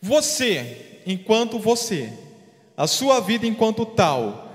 [0.00, 2.12] Você, enquanto você,
[2.76, 4.50] a sua vida enquanto tal,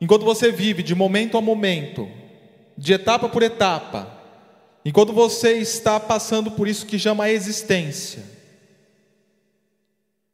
[0.00, 2.08] enquanto você vive de momento a momento,
[2.76, 4.20] de etapa por etapa,
[4.84, 8.22] enquanto você está passando por isso que chama a existência,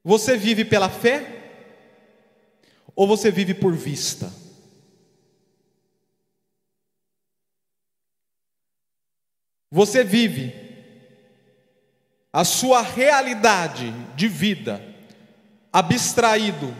[0.03, 1.37] você vive pela fé
[2.97, 4.33] ou você vive por vista?
[9.71, 10.60] Você vive
[12.33, 14.83] a sua realidade de vida
[15.73, 16.75] abstraído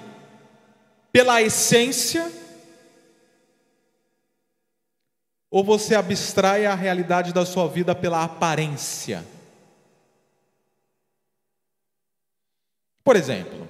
[1.13, 2.31] pela essência
[5.51, 9.27] ou você abstrai a realidade da sua vida pela aparência?
[13.03, 13.69] Por exemplo,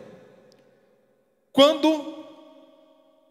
[1.51, 2.27] quando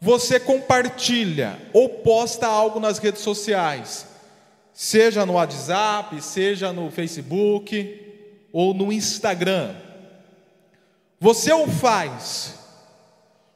[0.02, 4.08] você compartilha ou posta algo nas redes sociais,
[4.74, 8.09] seja no WhatsApp, seja no Facebook
[8.52, 9.76] ou no Instagram,
[11.20, 12.58] você o faz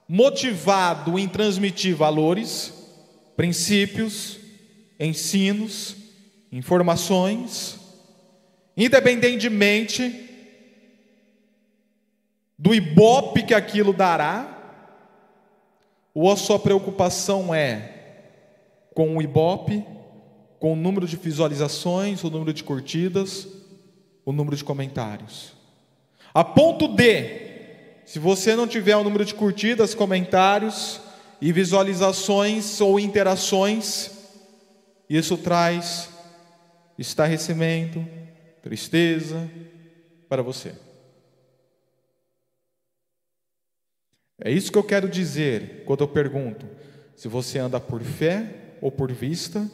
[0.08, 2.74] motivado em transmitir valores,
[3.36, 4.40] princípios,
[5.00, 5.96] ensinos,
[6.52, 7.80] informações,
[8.78, 10.30] independentemente
[12.60, 14.50] do ibope que aquilo dará,
[16.14, 17.94] ou a sua preocupação é
[18.94, 19.84] com o ibope,
[20.60, 23.48] com o número de visualizações, o número de curtidas,
[24.26, 25.54] o número de comentários?
[26.34, 31.00] A ponto de, se você não tiver o número de curtidas, comentários
[31.40, 34.12] e visualizações ou interações,
[35.10, 36.10] isso traz
[36.98, 38.06] estarrecimento,
[38.62, 39.50] tristeza
[40.28, 40.74] para você.
[44.44, 46.66] É isso que eu quero dizer quando eu pergunto
[47.16, 49.70] se você anda por fé ou por vista,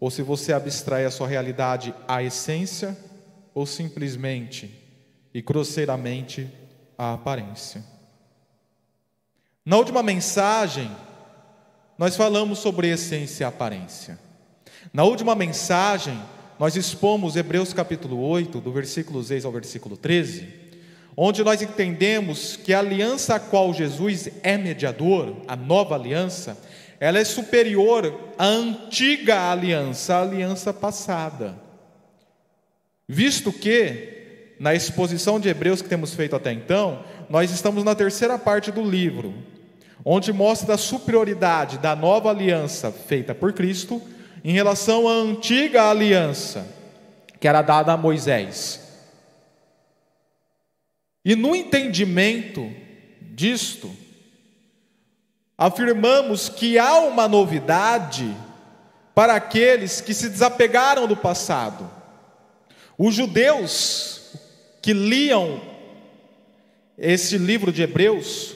[0.00, 2.96] ou se você abstrai a sua realidade à essência,
[3.54, 4.70] ou simplesmente
[5.34, 6.48] e grosseiramente
[6.96, 7.84] à aparência.
[9.64, 10.90] Na última mensagem,
[11.96, 14.18] nós falamos sobre essência e aparência.
[14.92, 16.20] Na última mensagem,
[16.58, 20.62] nós expomos Hebreus capítulo 8, do versículo 6 ao versículo 13
[21.16, 26.56] onde nós entendemos que a aliança a qual Jesus é mediador, a nova aliança,
[26.98, 31.60] ela é superior à antiga aliança, a aliança passada.
[33.08, 38.38] Visto que, na exposição de Hebreus que temos feito até então, nós estamos na terceira
[38.38, 39.34] parte do livro,
[40.04, 44.00] onde mostra a superioridade da nova aliança feita por Cristo
[44.44, 46.66] em relação à antiga aliança
[47.42, 48.80] que era dada a Moisés.
[51.24, 52.72] E no entendimento
[53.20, 53.90] disto,
[55.58, 58.32] afirmamos que há uma novidade
[59.12, 61.90] para aqueles que se desapegaram do passado.
[63.04, 64.30] Os judeus
[64.80, 65.60] que liam
[66.96, 68.54] esse livro de Hebreus,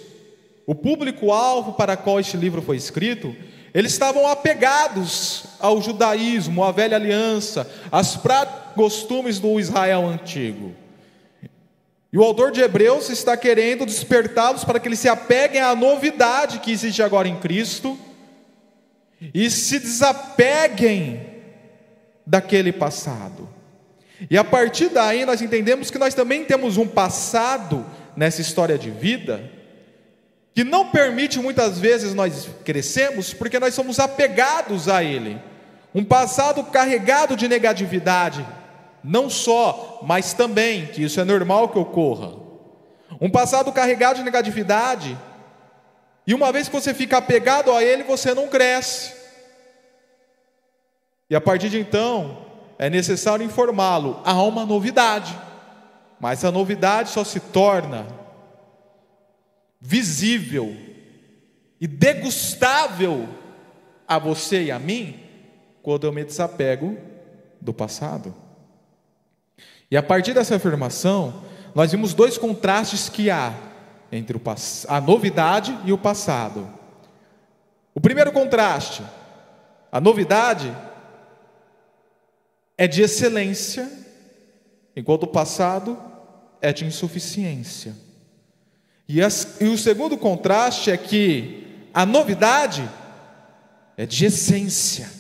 [0.65, 3.35] o público-alvo para qual este livro foi escrito,
[3.75, 7.69] eles estavam apegados ao judaísmo, à velha aliança,
[8.23, 10.77] práticas costumes do Israel antigo.
[12.13, 16.61] E o autor de Hebreus está querendo despertá-los para que eles se apeguem à novidade
[16.61, 17.99] que existe agora em Cristo
[19.35, 21.21] e se desapeguem
[22.25, 23.56] daquele passado.
[24.31, 27.85] E a partir daí nós entendemos que nós também temos um passado
[28.17, 29.57] nessa história de vida
[30.57, 35.39] que não permite muitas vezes nós crescemos porque nós somos apegados a ele.
[35.95, 38.47] Um passado carregado de negatividade,
[39.05, 42.39] não só, mas também, que isso é normal que ocorra.
[43.21, 45.17] Um passado carregado de negatividade,
[46.27, 49.13] e uma vez que você fica apegado a ele, você não cresce.
[51.29, 52.46] E a partir de então,
[52.79, 55.39] é necessário informá-lo: há uma novidade,
[56.21, 58.07] mas a novidade só se torna
[59.81, 60.75] visível
[61.81, 63.29] e degustável
[64.09, 65.21] a você e a mim
[65.83, 66.97] quando eu me desapego
[67.61, 68.35] do passado.
[69.91, 71.43] E a partir dessa afirmação,
[71.75, 73.55] nós vimos dois contrastes que há
[74.11, 74.41] entre
[74.89, 76.69] a novidade e o passado.
[77.95, 79.03] O primeiro contraste,
[79.91, 80.75] a novidade
[82.77, 83.91] é de excelência,
[84.95, 85.99] enquanto o passado
[86.61, 87.95] é de insuficiência.
[89.09, 92.89] E, as, e o segundo contraste é que a novidade
[93.97, 95.11] é de essência,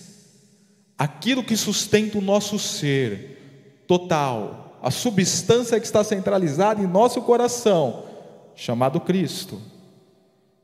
[0.98, 8.04] aquilo que sustenta o nosso ser total, a substância que está centralizada em nosso coração,
[8.54, 9.60] chamado Cristo.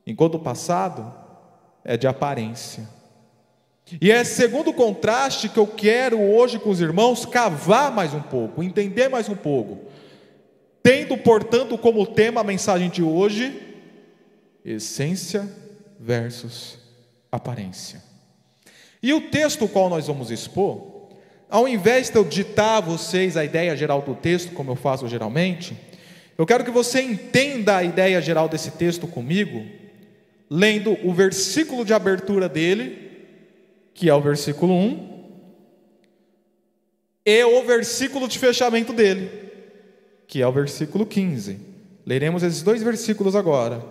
[0.07, 1.13] Enquanto o passado
[1.85, 2.89] é de aparência.
[4.01, 8.63] E é segundo contraste que eu quero hoje com os irmãos cavar mais um pouco,
[8.63, 9.91] entender mais um pouco.
[10.83, 13.61] tendo, portanto, como tema a mensagem de hoje,
[14.65, 15.49] essência
[15.99, 16.79] versus
[17.31, 18.03] aparência.
[19.03, 21.09] E o texto qual nós vamos expor,
[21.49, 25.07] ao invés de eu ditar a vocês a ideia geral do texto, como eu faço
[25.09, 25.77] geralmente,
[26.37, 29.65] eu quero que você entenda a ideia geral desse texto comigo,
[30.51, 33.02] lendo o versículo de abertura dele,
[33.95, 35.13] que é o versículo 1,
[37.25, 39.31] e o versículo de fechamento dele,
[40.27, 41.59] que é o versículo 15.
[42.05, 43.85] Leremos esses dois versículos agora,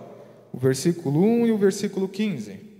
[0.52, 2.72] o versículo 1 e o versículo 15.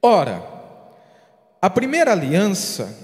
[0.00, 0.40] Ora,
[1.60, 2.96] a primeira aliança,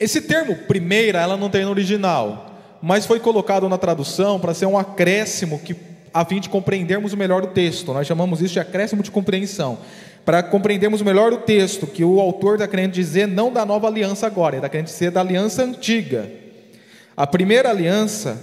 [0.00, 2.43] esse termo primeira, ela não tem no original,
[2.86, 5.74] mas foi colocado na tradução para ser um acréscimo que
[6.12, 7.94] a fim de compreendermos melhor o texto.
[7.94, 9.78] Nós chamamos isso de acréscimo de compreensão.
[10.22, 14.26] Para compreendermos melhor o texto, que o autor está querendo dizer não da nova aliança
[14.26, 16.30] agora, está querendo dizer da aliança antiga.
[17.16, 18.38] A primeira aliança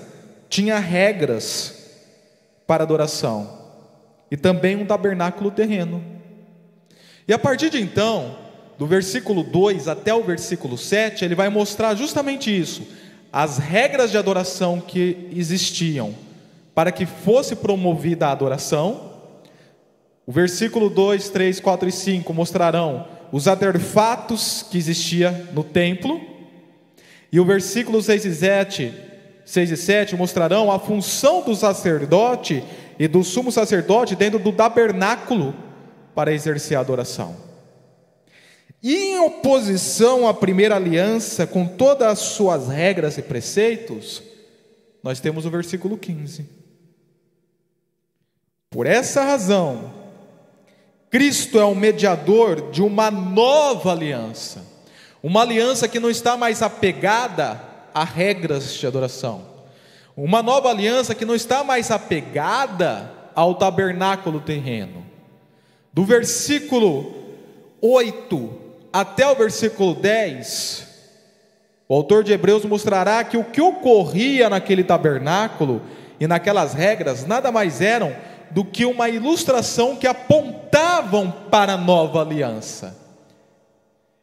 [0.49, 2.01] tinha regras
[2.65, 3.59] para adoração
[4.31, 6.03] e também um tabernáculo terreno.
[7.27, 8.39] E a partir de então,
[8.75, 12.87] do versículo 2 até o versículo 7, ele vai mostrar justamente isso,
[13.31, 16.13] as regras de adoração que existiam
[16.75, 19.11] para que fosse promovida a adoração.
[20.25, 26.19] O versículo 2, 3, 4 e 5 mostrarão os artefatos que existia no templo.
[27.31, 28.93] E o versículo 6 e 7,
[29.45, 32.63] 6 e 7 mostrarão a função do sacerdote
[32.99, 35.55] e do sumo sacerdote dentro do tabernáculo
[36.13, 37.50] para exercer a adoração.
[38.83, 44.23] E em oposição à primeira aliança, com todas as suas regras e preceitos,
[45.03, 46.49] nós temos o versículo 15.
[48.71, 49.93] Por essa razão,
[51.11, 54.65] Cristo é o mediador de uma nova aliança,
[55.21, 57.61] uma aliança que não está mais apegada
[57.93, 59.45] a regras de adoração,
[60.17, 65.05] uma nova aliança que não está mais apegada ao tabernáculo terreno.
[65.93, 67.13] Do versículo
[67.81, 70.87] 8 até o versículo 10,
[71.87, 75.81] o autor de Hebreus mostrará que o que ocorria naquele tabernáculo
[76.19, 78.15] e naquelas regras nada mais eram
[78.51, 82.97] do que uma ilustração que apontavam para a nova aliança.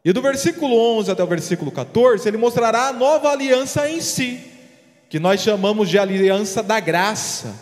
[0.03, 4.39] E do versículo 11 até o versículo 14, ele mostrará a nova aliança em si,
[5.09, 7.53] que nós chamamos de aliança da graça.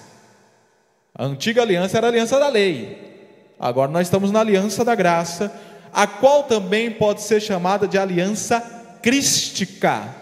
[1.15, 5.51] A antiga aliança era a aliança da lei, agora nós estamos na aliança da graça,
[5.91, 8.59] a qual também pode ser chamada de aliança
[9.01, 10.15] crística,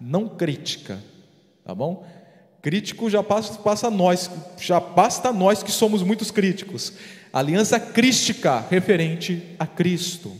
[0.00, 0.98] não crítica,
[1.64, 2.06] tá bom?
[2.60, 6.92] Crítico já passa, passa nós, já basta nós que somos muitos críticos.
[7.32, 10.32] Aliança crística referente a Cristo.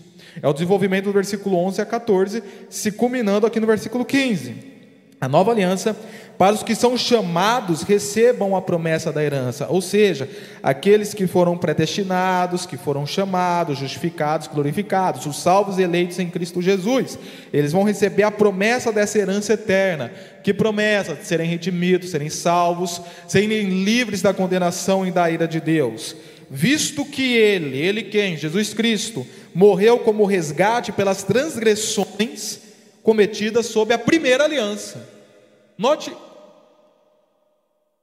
[0.43, 4.74] É o desenvolvimento do versículo 11 a 14, se culminando aqui no versículo 15.
[5.21, 5.97] A nova aliança,
[6.37, 10.29] para os que são chamados, recebam a promessa da herança, ou seja,
[10.63, 17.19] aqueles que foram predestinados, que foram chamados, justificados, glorificados, os salvos eleitos em Cristo Jesus,
[17.53, 20.13] eles vão receber a promessa dessa herança eterna.
[20.43, 21.15] Que promessa?
[21.15, 26.17] De serem redimidos, serem salvos, serem livres da condenação e da ira de Deus.
[26.51, 28.37] Visto que ele, ele quem?
[28.37, 32.64] Jesus Cristo, morreu como resgate pelas transgressões
[33.05, 35.15] cometidas sob a primeira aliança
[35.77, 36.15] Note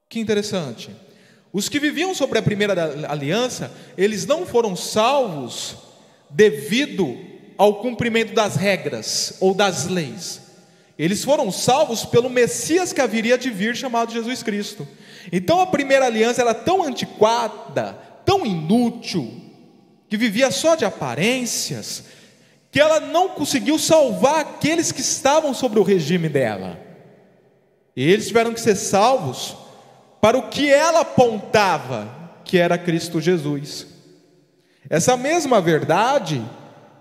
[0.10, 0.92] que interessante.
[1.54, 5.78] Os que viviam sobre a primeira aliança, eles não foram salvos
[6.30, 7.18] devido
[7.58, 10.42] ao cumprimento das regras ou das leis.
[11.00, 14.88] Eles foram salvos pelo Messias que haveria de vir, chamado Jesus Cristo.
[15.32, 17.94] Então a primeira aliança era tão antiquada,
[18.26, 19.42] tão inútil,
[20.10, 22.04] que vivia só de aparências,
[22.72, 26.80] que ela não conseguiu salvar aqueles que estavam sobre o regime dela.
[27.96, 29.58] E eles tiveram que ser salvos
[30.22, 32.08] para o que ela apontava,
[32.46, 33.88] que era Cristo Jesus.
[34.90, 36.42] Essa mesma verdade,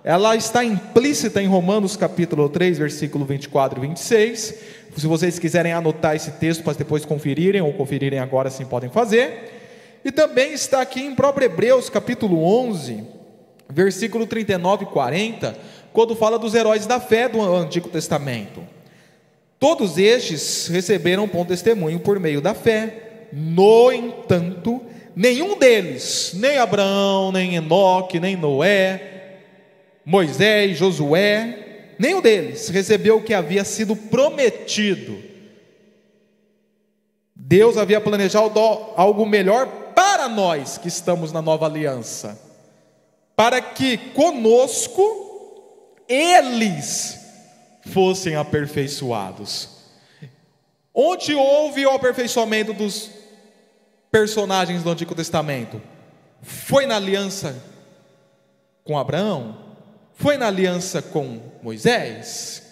[0.03, 4.55] ela está implícita em Romanos capítulo 3, versículo 24 e 26.
[4.97, 10.01] Se vocês quiserem anotar esse texto para depois conferirem, ou conferirem agora, assim podem fazer.
[10.05, 13.20] E também está aqui em próprio Hebreus capítulo 11,
[13.71, 15.57] versículo 39 e 40,
[15.93, 18.63] quando fala dos heróis da fé do Antigo Testamento.
[19.59, 23.29] Todos estes receberam bom testemunho por meio da fé.
[23.33, 24.81] No entanto,
[25.15, 29.39] nenhum deles, nem Abraão, nem Enoque, nem Noé,
[30.05, 35.19] Moisés, Josué, nenhum deles recebeu o que havia sido prometido.
[37.37, 38.59] Deus havia planejado
[38.97, 42.39] algo melhor para nós que estamos na nova aliança,
[43.41, 45.03] para que conosco
[46.07, 47.19] eles
[47.87, 49.71] fossem aperfeiçoados.
[50.95, 53.11] Onde houve o aperfeiçoamento dos
[54.13, 55.81] personagens do Antigo Testamento?
[56.43, 57.57] Foi na aliança
[58.85, 59.57] com Abraão?
[60.13, 62.63] Foi na aliança com Moisés?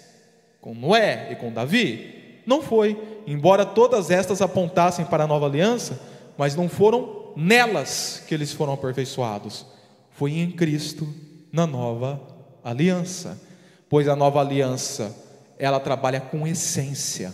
[0.61, 2.43] Com Noé e com Davi?
[2.45, 2.95] Não foi.
[3.25, 5.99] Embora todas estas apontassem para a nova aliança,
[6.37, 9.78] mas não foram nelas que eles foram aperfeiçoados.
[10.19, 11.07] Foi em Cristo,
[11.49, 12.21] na nova
[12.61, 13.39] aliança.
[13.87, 15.15] Pois a nova aliança,
[15.57, 17.33] ela trabalha com essência,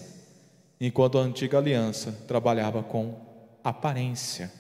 [0.80, 3.15] enquanto a antiga aliança trabalhava com
[3.63, 4.51] aparência.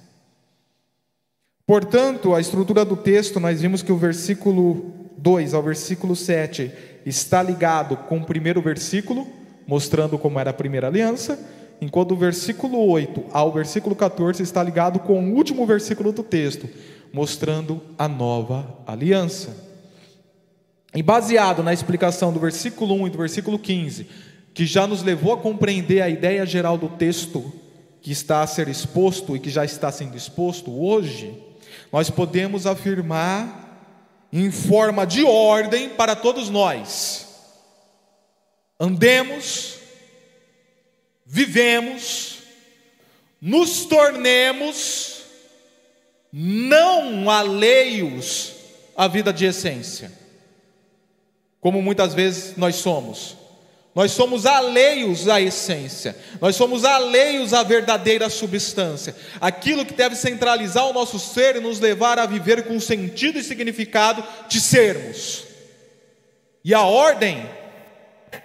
[1.67, 6.71] Portanto, a estrutura do texto, nós vimos que o versículo 2 ao versículo 7
[7.05, 9.27] está ligado com o primeiro versículo,
[9.67, 11.37] mostrando como era a primeira aliança,
[11.79, 16.67] enquanto o versículo 8 ao versículo 14 está ligado com o último versículo do texto,
[17.15, 19.55] mostrando a nova aliança.
[20.93, 24.05] E baseado na explicação do versículo 1 e do versículo 15,
[24.53, 27.53] que já nos levou a compreender a ideia geral do texto
[28.01, 31.41] que está a ser exposto e que já está sendo exposto hoje,
[31.89, 37.29] nós podemos afirmar em forma de ordem para todos nós:
[38.77, 39.77] andemos,
[41.25, 42.39] vivemos,
[43.39, 45.14] nos tornemos
[46.37, 48.51] não alheios
[48.93, 50.11] à vida de essência,
[51.61, 53.37] como muitas vezes nós somos.
[53.95, 60.85] Nós somos alheios à essência, nós somos alheios à verdadeira substância, aquilo que deve centralizar
[60.85, 65.45] o nosso ser e nos levar a viver com sentido e significado de sermos.
[66.65, 67.49] E a ordem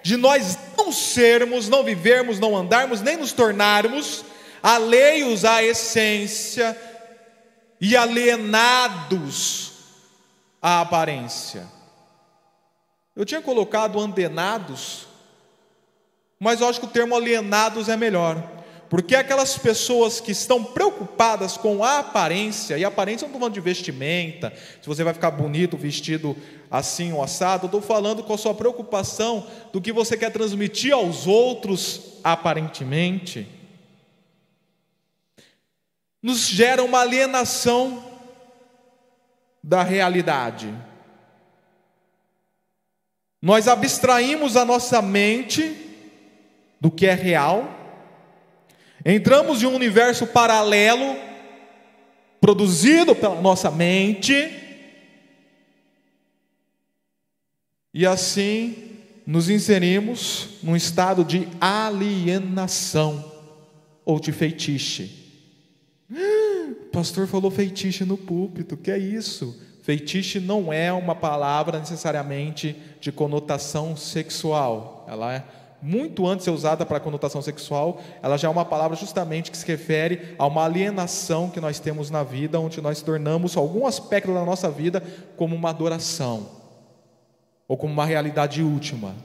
[0.01, 4.23] de nós não sermos, não vivermos, não andarmos, nem nos tornarmos
[4.63, 6.77] alheios à essência
[7.81, 9.73] e alienados
[10.61, 11.67] à aparência.
[13.15, 15.11] Eu tinha colocado andenados
[16.41, 18.43] mas eu acho que o termo alienados é melhor.
[18.89, 23.53] Porque aquelas pessoas que estão preocupadas com a aparência, e aparência eu não estou falando
[23.53, 26.35] de vestimenta, se você vai ficar bonito vestido
[26.69, 30.93] assim ou assado, eu estou falando com a sua preocupação do que você quer transmitir
[30.93, 33.47] aos outros aparentemente,
[36.21, 38.03] nos gera uma alienação
[39.63, 40.73] da realidade.
[43.41, 45.75] Nós abstraímos a nossa mente
[46.79, 47.79] do que é real,
[49.05, 51.15] entramos em um universo paralelo,
[52.39, 54.57] produzido pela nossa mente,
[57.93, 63.31] e assim nos inserimos num estado de alienação
[64.05, 65.20] ou de feitiço.
[66.11, 69.57] O pastor falou feitiço no púlpito, que é isso?
[69.81, 75.43] Feitiço não é uma palavra necessariamente de conotação sexual, ela é
[75.81, 79.65] muito antes ser usada para conotação sexual, ela já é uma palavra justamente que se
[79.65, 84.45] refere a uma alienação que nós temos na vida, onde nós tornamos algum aspecto da
[84.45, 85.01] nossa vida
[85.35, 86.47] como uma adoração,
[87.67, 89.15] ou como uma realidade última.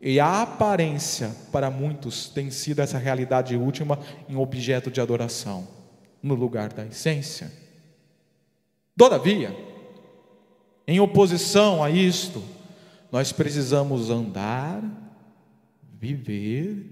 [0.00, 5.68] E a aparência, para muitos, tem sido essa realidade última em objeto de adoração,
[6.22, 7.52] no lugar da essência.
[8.96, 9.56] Todavia,
[10.86, 12.42] em oposição a isto,
[13.10, 14.82] nós precisamos andar
[15.98, 16.86] viver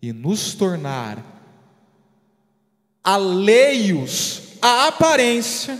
[0.00, 1.22] e nos tornar
[3.04, 5.78] alheios à aparência.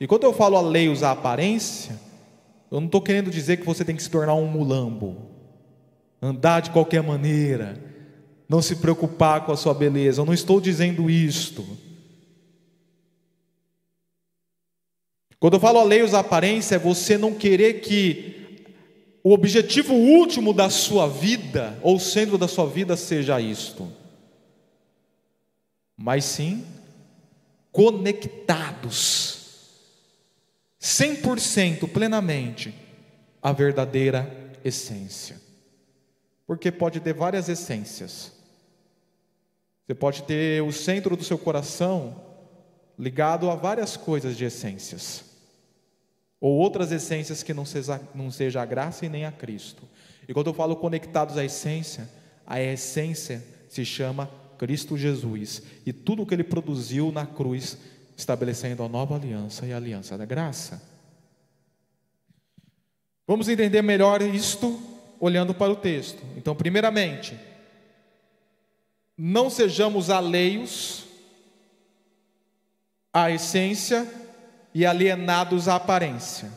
[0.00, 1.98] E quando eu falo alheios à aparência,
[2.70, 5.16] eu não estou querendo dizer que você tem que se tornar um mulambo,
[6.20, 7.89] andar de qualquer maneira,
[8.50, 10.20] não se preocupar com a sua beleza.
[10.20, 11.64] Eu não estou dizendo isto.
[15.38, 18.66] Quando eu falo alheios à aparência, é você não querer que
[19.22, 23.88] o objetivo último da sua vida, ou o centro da sua vida, seja isto,
[25.96, 26.66] mas sim
[27.70, 29.38] conectados
[30.80, 32.74] 100% plenamente
[33.40, 35.40] à verdadeira essência.
[36.48, 38.39] Porque pode ter várias essências.
[39.90, 42.14] Você pode ter o centro do seu coração
[42.96, 45.24] ligado a várias coisas de essências
[46.40, 49.82] ou outras essências que não seja, não seja a graça e nem a Cristo.
[50.28, 52.08] E quando eu falo conectados à essência,
[52.46, 57.76] a essência se chama Cristo Jesus e tudo o que ele produziu na cruz,
[58.16, 60.80] estabelecendo a nova aliança e a aliança da graça.
[63.26, 64.80] Vamos entender melhor isto
[65.18, 66.22] olhando para o texto.
[66.36, 67.49] Então, primeiramente,
[69.22, 71.04] não sejamos alheios
[73.12, 74.10] à essência
[74.72, 76.50] e alienados à aparência.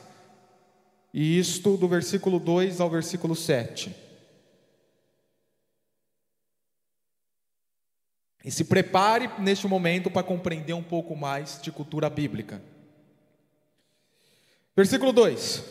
[1.13, 3.93] E isto do versículo 2 ao versículo 7.
[8.45, 12.61] E se prepare neste momento para compreender um pouco mais de cultura bíblica.
[14.73, 15.65] Versículo 2: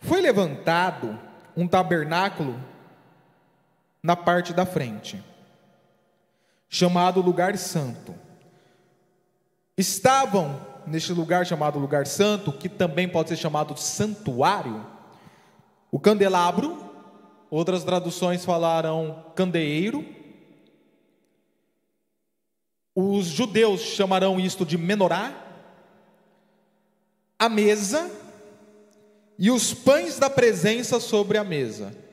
[0.00, 1.16] Foi levantado
[1.56, 2.60] um tabernáculo
[4.02, 5.22] na parte da frente,
[6.74, 8.12] chamado Lugar Santo.
[9.78, 14.84] Estavam neste lugar chamado Lugar Santo, que também pode ser chamado Santuário,
[15.92, 16.76] o candelabro,
[17.48, 20.04] outras traduções falaram candeeiro,
[22.92, 25.32] os judeus chamarão isto de menorá,
[27.38, 28.10] a mesa
[29.38, 32.03] e os pães da presença sobre a mesa.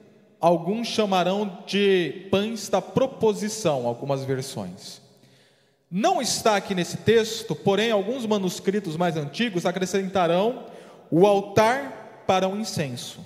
[0.42, 5.00] Alguns chamarão de pães da proposição, algumas versões.
[5.90, 10.66] Não está aqui nesse texto, porém, alguns manuscritos mais antigos acrescentarão
[11.12, 13.20] o altar para o incenso.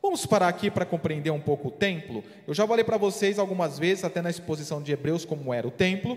[0.00, 2.24] Vamos parar aqui para compreender um pouco o templo.
[2.46, 5.70] Eu já falei para vocês algumas vezes, até na exposição de Hebreus, como era o
[5.70, 6.16] templo,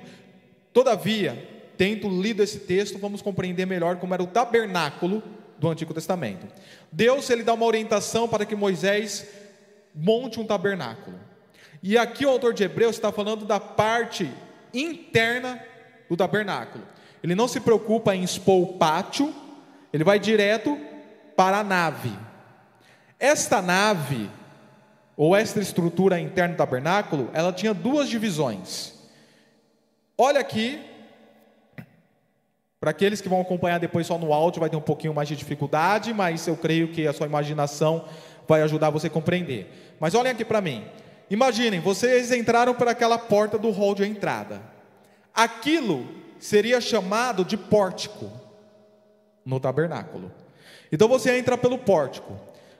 [0.74, 1.48] Todavia,
[1.78, 5.22] tendo lido esse texto, vamos compreender melhor como era o tabernáculo
[5.60, 6.48] do Antigo Testamento.
[6.92, 9.28] Deus ele dá uma orientação para que Moisés
[9.94, 11.20] monte um tabernáculo.
[11.84, 14.32] E aqui o autor de Hebreus está falando da parte
[14.74, 15.62] interna
[16.10, 16.84] do tabernáculo.
[17.24, 19.34] Ele não se preocupa em expor o pátio,
[19.92, 20.78] ele vai direto
[21.36, 22.12] para a nave.
[23.20, 24.30] Esta nave,
[25.16, 28.94] ou esta estrutura interna do tabernáculo, ela tinha duas divisões.
[30.18, 30.80] Olha aqui,
[32.80, 35.36] para aqueles que vão acompanhar depois só no áudio, vai ter um pouquinho mais de
[35.36, 38.06] dificuldade, mas eu creio que a sua imaginação
[38.52, 39.96] vai ajudar você a compreender.
[39.98, 40.84] Mas olhem aqui para mim.
[41.30, 44.62] Imaginem, vocês entraram por aquela porta do hall de entrada.
[45.34, 46.06] Aquilo
[46.38, 48.30] seria chamado de pórtico
[49.46, 50.30] no tabernáculo.
[50.92, 52.38] Então você entra pelo pórtico.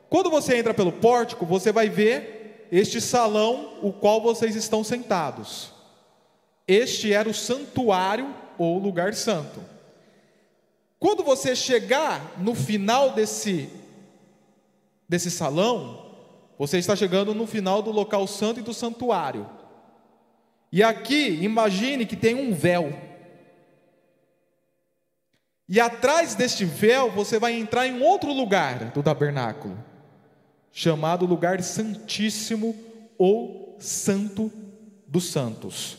[0.10, 5.72] Quando você entra pelo pórtico, você vai ver este salão, o qual vocês estão sentados.
[6.68, 9.64] Este era o santuário ou lugar santo.
[11.00, 13.70] Quando você chegar no final desse
[15.12, 16.06] desse salão,
[16.58, 19.46] você está chegando no final do local santo e do santuário.
[20.72, 22.94] E aqui, imagine que tem um véu.
[25.68, 29.78] E atrás deste véu, você vai entrar em outro lugar do tabernáculo,
[30.72, 32.74] chamado lugar santíssimo
[33.18, 34.50] ou santo
[35.06, 35.98] dos santos.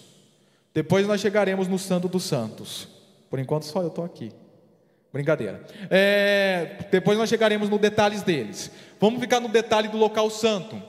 [0.73, 2.89] Depois nós chegaremos no Santo dos Santos.
[3.29, 4.33] Por enquanto só eu estou aqui.
[5.13, 5.63] Brincadeira.
[5.91, 8.71] É, depois nós chegaremos nos detalhes deles.
[8.99, 10.81] Vamos ficar no detalhe do local santo.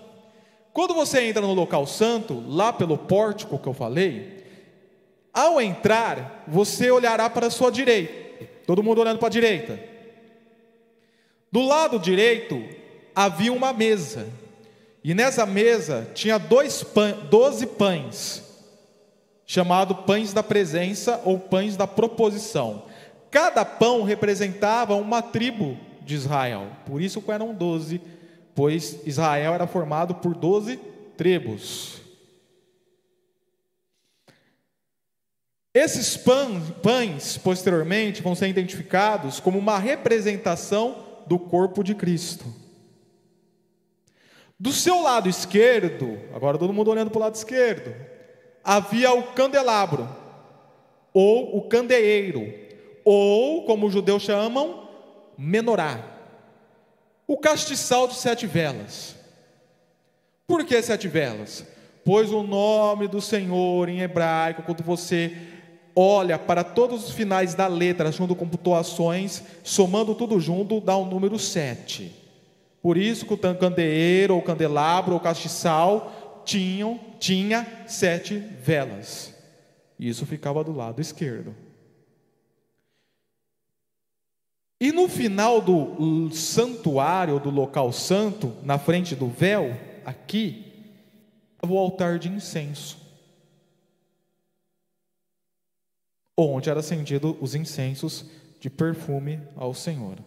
[0.72, 4.44] Quando você entra no local santo, lá pelo pórtico que eu falei,
[5.34, 8.48] ao entrar, você olhará para a sua direita.
[8.66, 9.80] Todo mundo olhando para a direita.
[11.52, 12.64] Do lado direito
[13.14, 14.28] havia uma mesa.
[15.04, 18.42] E nessa mesa tinha dois pães, doze pães
[19.46, 22.84] chamado pães da presença ou pães da proposição.
[23.34, 28.00] Cada pão representava uma tribo de Israel, por isso eram doze,
[28.54, 30.80] pois Israel era formado por doze
[31.17, 32.00] tribos.
[35.74, 42.46] Esses pães, posteriormente, vão ser identificados como uma representação do corpo de Cristo.
[44.60, 47.96] Do seu lado esquerdo, agora todo mundo olhando para o lado esquerdo,
[48.63, 50.08] havia o candelabro,
[51.12, 52.62] ou o candeeiro,
[53.04, 54.88] ou, como os judeus chamam,
[55.38, 56.04] menorá.
[57.28, 59.16] O castiçal de sete velas.
[60.48, 61.66] Por que sete velas?
[62.06, 65.36] Pois o nome do Senhor em hebraico, quando você
[65.96, 71.04] olha para todos os finais da letra, junto com pontuações, somando tudo junto, dá o
[71.04, 72.12] um número sete.
[72.82, 79.34] Por isso que o candeeiro, ou candelabro, ou castiçal tinham, tinha sete velas.
[79.98, 81.56] Isso ficava do lado esquerdo.
[84.84, 90.91] E no final do santuário, do local santo, na frente do véu, aqui,
[91.65, 92.98] o altar de incenso.
[96.36, 98.26] Onde era acendido os incensos
[98.60, 100.17] de perfume ao Senhor.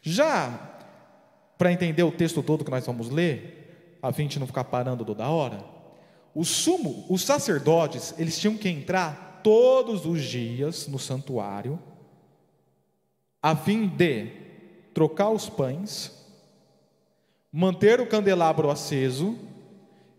[0.00, 0.78] Já
[1.58, 5.04] para entender o texto todo que nós vamos ler, a fim de não ficar parando
[5.04, 5.64] toda hora,
[6.32, 11.76] o sumo, os sacerdotes, eles tinham que entrar todos os dias no santuário,
[13.42, 14.28] a fim de
[14.94, 16.12] trocar os pães,
[17.50, 19.36] manter o candelabro aceso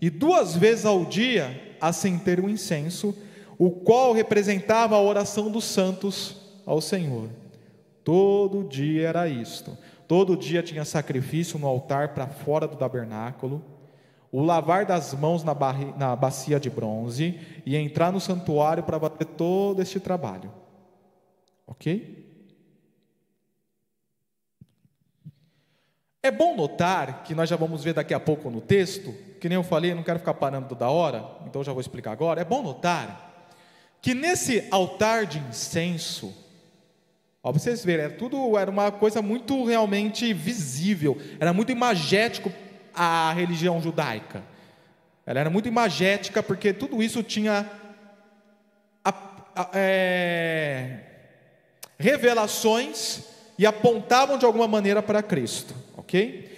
[0.01, 3.15] e duas vezes ao dia acender o incenso,
[3.57, 7.29] o qual representava a oração dos santos ao Senhor.
[8.03, 9.77] Todo dia era isto.
[10.07, 13.63] Todo dia tinha sacrifício no altar para fora do tabernáculo,
[14.31, 18.99] o lavar das mãos na, barri, na bacia de bronze e entrar no santuário para
[18.99, 20.51] bater todo este trabalho.
[21.65, 22.22] Ok?
[26.23, 29.57] É bom notar que nós já vamos ver daqui a pouco no texto, que nem
[29.57, 32.39] eu falei, não quero ficar parando toda hora, então já vou explicar agora.
[32.39, 33.51] É bom notar
[34.01, 36.33] que nesse altar de incenso,
[37.45, 42.49] Ó, vocês verem, era tudo era uma coisa muito realmente visível, era muito imagético
[42.95, 44.41] a religião judaica.
[45.25, 47.69] Ela era muito imagética porque tudo isso tinha
[49.03, 49.13] a,
[49.53, 50.99] a, é,
[51.99, 53.23] revelações
[53.59, 56.49] e apontavam de alguma maneira para Cristo, ok?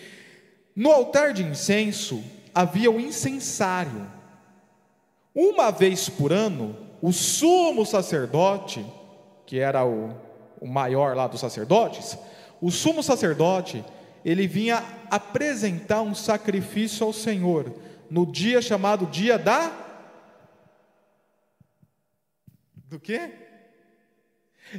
[0.76, 4.12] No altar de incenso havia o incensário.
[5.34, 8.86] Uma vez por ano, o sumo sacerdote,
[9.46, 10.26] que era o
[10.60, 12.18] o maior lá dos sacerdotes,
[12.62, 13.84] o sumo sacerdote,
[14.24, 17.72] ele vinha apresentar um sacrifício ao Senhor
[18.10, 19.72] no dia chamado dia da
[22.88, 23.32] do quê?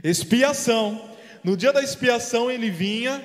[0.02, 1.10] Expiação.
[1.44, 3.22] No dia da expiação ele vinha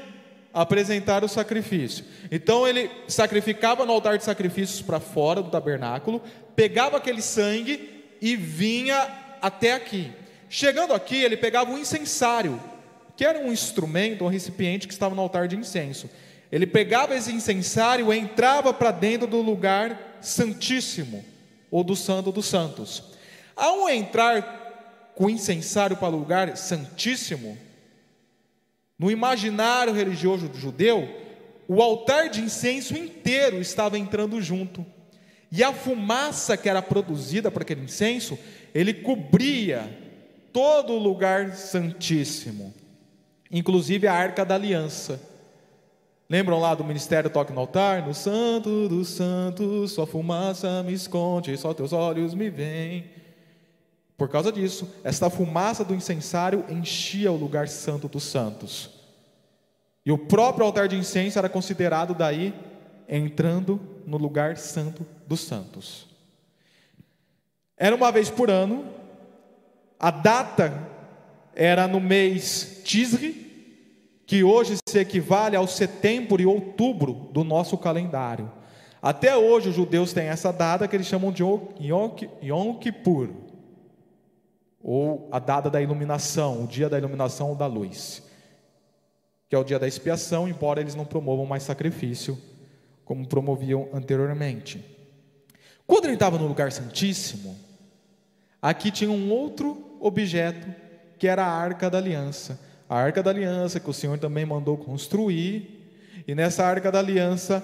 [0.53, 2.05] apresentar o sacrifício.
[2.29, 6.21] Então ele sacrificava no altar de sacrifícios para fora do tabernáculo,
[6.55, 9.07] pegava aquele sangue e vinha
[9.41, 10.11] até aqui.
[10.49, 12.61] Chegando aqui, ele pegava um incensário,
[13.15, 16.09] que era um instrumento, um recipiente que estava no altar de incenso.
[16.51, 21.23] Ele pegava esse incensário e entrava para dentro do lugar santíssimo,
[21.71, 23.03] ou do santo dos santos.
[23.55, 27.57] Ao entrar com o incensário para o lugar santíssimo,
[29.01, 31.09] no imaginário religioso judeu,
[31.67, 34.85] o altar de incenso inteiro estava entrando junto.
[35.51, 38.37] E a fumaça que era produzida por aquele incenso,
[38.75, 39.89] ele cobria
[40.53, 42.71] todo o lugar santíssimo,
[43.51, 45.19] inclusive a arca da aliança.
[46.29, 48.05] Lembram lá do ministério Toque no Altar?
[48.05, 53.05] No santo dos santos, sua fumaça me esconde, só teus olhos me veem.
[54.21, 58.91] Por causa disso, esta fumaça do incensário enchia o lugar santo dos santos.
[60.05, 62.53] E o próprio altar de incenso era considerado daí
[63.09, 66.05] entrando no lugar santo dos santos.
[67.75, 68.85] Era uma vez por ano,
[69.99, 70.87] a data
[71.55, 73.73] era no mês Tisri,
[74.27, 78.51] que hoje se equivale ao setembro e outubro do nosso calendário.
[79.01, 83.49] Até hoje os judeus têm essa data que eles chamam de Yom Kippur,
[84.83, 88.23] ou a data da iluminação, o dia da iluminação da luz,
[89.47, 92.37] que é o dia da expiação, embora eles não promovam mais sacrifício,
[93.03, 94.83] como promoviam anteriormente.
[95.85, 97.55] Quando ele estava no lugar santíssimo,
[98.61, 100.73] aqui tinha um outro objeto,
[101.17, 102.59] que era a arca da aliança.
[102.87, 107.63] A arca da aliança que o Senhor também mandou construir, e nessa arca da aliança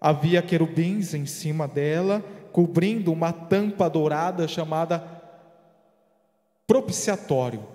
[0.00, 5.13] havia querubins em cima dela, cobrindo uma tampa dourada chamada
[6.66, 7.66] propiciatório.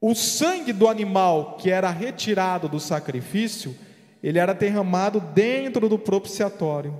[0.00, 3.76] O sangue do animal que era retirado do sacrifício,
[4.22, 6.96] ele era derramado dentro do propiciatório.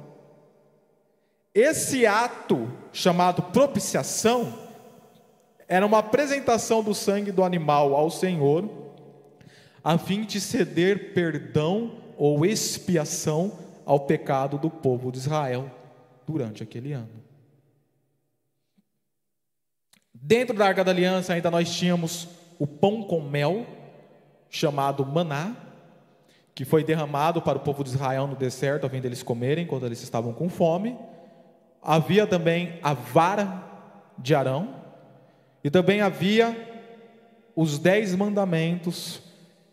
[1.55, 4.71] Esse ato chamado propiciação
[5.67, 8.69] era uma apresentação do sangue do animal ao Senhor,
[9.83, 15.71] a fim de ceder perdão ou expiação ao pecado do povo de Israel
[16.27, 17.30] durante aquele ano.
[20.23, 22.29] Dentro da Arca da Aliança ainda nós tínhamos
[22.59, 23.67] o pão com mel,
[24.51, 25.57] chamado maná,
[26.55, 29.87] que foi derramado para o povo de Israel no deserto, a fim deles comerem quando
[29.87, 30.99] eles estavam com fome.
[31.83, 33.65] Havia também a vara
[34.19, 34.75] de Arão,
[35.65, 36.69] e também havia
[37.57, 39.23] os dez mandamentos,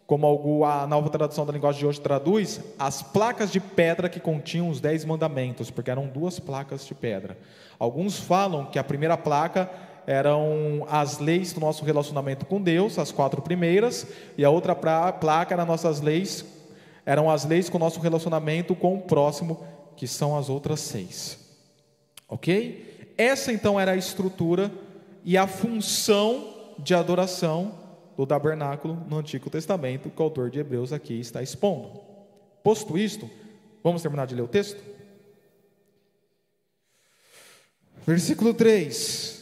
[0.06, 4.70] como a nova tradução da linguagem de hoje traduz, as placas de pedra que continham
[4.70, 7.38] os dez mandamentos, porque eram duas placas de pedra.
[7.78, 9.70] Alguns falam que a primeira placa
[10.08, 15.54] eram as leis do nosso relacionamento com Deus, as quatro primeiras, e a outra placa
[15.54, 16.46] eram nossas leis,
[17.06, 19.62] eram as leis com o nosso relacionamento com o próximo,
[19.98, 21.38] que são as outras seis.
[22.30, 23.14] Ok?
[23.18, 24.72] Essa então era a estrutura
[25.26, 27.74] e a função de adoração
[28.16, 32.00] do tabernáculo no Antigo Testamento, que o autor de Hebreus aqui está expondo.
[32.64, 33.30] Posto isto,
[33.84, 34.82] vamos terminar de ler o texto?
[38.06, 39.37] Versículo 3: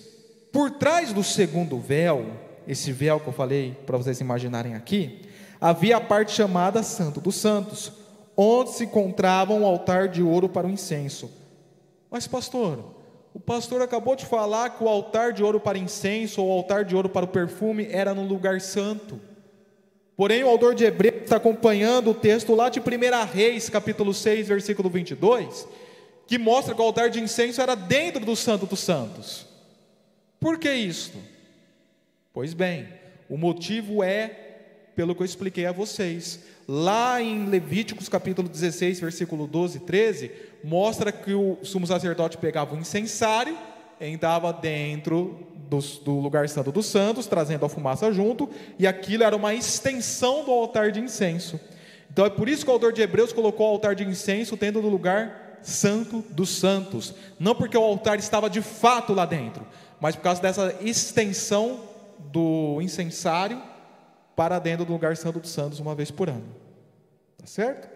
[0.56, 2.28] Por trás do segundo véu,
[2.66, 5.24] esse véu que eu falei para vocês imaginarem aqui,
[5.60, 7.92] havia a parte chamada Santo dos Santos,
[8.38, 11.30] onde se encontrava um altar de ouro para o incenso.
[12.10, 12.80] Mas, pastor,
[13.34, 16.86] o pastor acabou de falar que o altar de ouro para incenso ou o altar
[16.86, 19.20] de ouro para o perfume era no lugar santo.
[20.16, 22.84] Porém, o autor de Hebreus está acompanhando o texto lá de 1
[23.34, 25.68] Reis, capítulo 6, versículo 22,
[26.26, 29.45] que mostra que o altar de incenso era dentro do Santo dos Santos.
[30.40, 31.18] Por que isto?
[32.34, 32.88] Pois bem,
[33.30, 34.46] o motivo é
[34.96, 36.40] pelo que eu expliquei a vocês.
[36.68, 40.32] Lá em Levíticos capítulo 16, versículo 12 e 13,
[40.64, 43.58] mostra que o sumo sacerdote pegava o incensário,
[44.00, 49.36] entrava dentro do, do, lugar santo dos santos, trazendo a fumaça junto, e aquilo era
[49.36, 51.60] uma extensão do altar de incenso.
[52.12, 54.82] Então é por isso que o autor de Hebreus colocou o altar de incenso dentro
[54.82, 59.66] do lugar santo dos santos, não porque o altar estava de fato lá dentro,
[60.00, 61.82] mas por causa dessa extensão
[62.20, 63.62] do incensário
[64.36, 66.46] para dentro do lugar santo dos santos uma vez por ano.
[67.38, 67.96] Tá certo?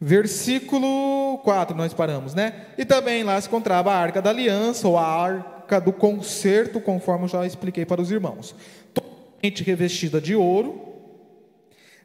[0.00, 2.68] Versículo 4, nós paramos, né?
[2.78, 7.24] E também lá se encontrava a arca da aliança, ou a arca do concerto, conforme
[7.24, 8.54] eu já expliquei para os irmãos.
[8.94, 10.88] Totalmente revestida de ouro.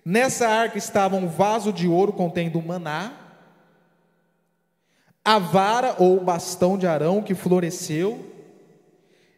[0.03, 3.24] Nessa arca estava um vaso de ouro contendo maná,
[5.25, 8.23] a vara ou bastão de Arão que floresceu,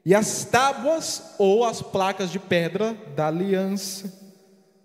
[0.06, 4.14] e as tábuas ou as placas de pedra da aliança,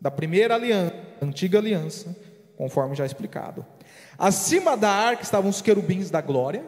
[0.01, 2.17] da primeira aliança, antiga aliança,
[2.57, 3.67] conforme já explicado.
[4.17, 6.65] Acima da arca estavam os querubins da glória,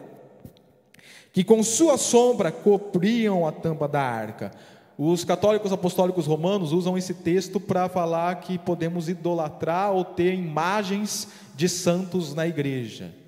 [1.31, 4.51] que com sua sombra cobriam a tampa da arca.
[4.97, 11.27] Os católicos apostólicos romanos usam esse texto para falar que podemos idolatrar ou ter imagens
[11.53, 13.24] de santos na igreja.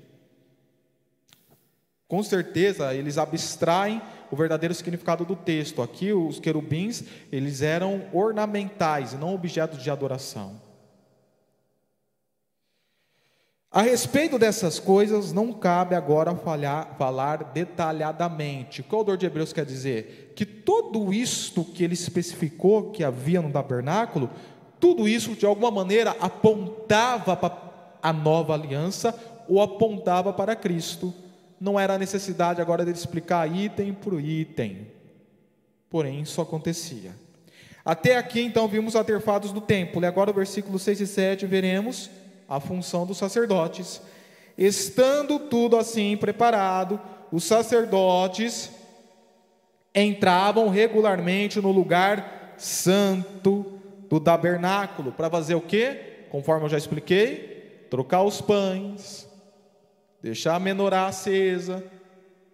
[2.08, 5.82] Com certeza, eles abstraem o verdadeiro significado do texto.
[5.82, 10.68] Aqui, os querubins, eles eram ornamentais não objetos de adoração.
[13.70, 18.80] A respeito dessas coisas, não cabe agora falhar, falar detalhadamente.
[18.80, 20.34] O que o autor de Hebreus quer dizer?
[20.36, 24.30] Que tudo isto que ele especificou que havia no tabernáculo,
[24.80, 27.68] tudo isso de alguma maneira apontava para
[28.02, 29.14] a nova aliança
[29.50, 31.14] ou apontava para Cristo.
[31.60, 34.88] Não era a necessidade agora de explicar item por item.
[35.90, 37.12] Porém, isso acontecia.
[37.84, 40.02] Até aqui, então, vimos os aterfados do templo.
[40.02, 42.10] E agora, o versículo 6 e 7, veremos
[42.48, 44.02] a função dos sacerdotes.
[44.58, 47.00] Estando tudo assim preparado,
[47.32, 48.72] os sacerdotes
[49.94, 56.26] entravam regularmente no lugar santo do tabernáculo para fazer o quê?
[56.30, 59.28] Conforme eu já expliquei, trocar os pães,
[60.28, 61.84] deixar a menorá acesa,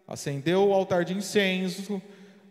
[0.07, 1.99] acender o altar de incenso.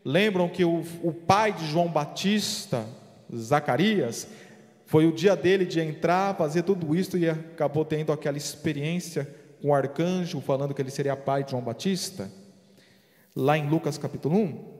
[0.04, 2.84] Lembram que o, o pai de João Batista,
[3.32, 4.26] Zacarias,
[4.84, 9.68] foi o dia dele de entrar, fazer tudo isso e acabou tendo aquela experiência com
[9.68, 12.28] o arcanjo falando que ele seria pai de João Batista,
[13.34, 14.72] lá em Lucas capítulo 1.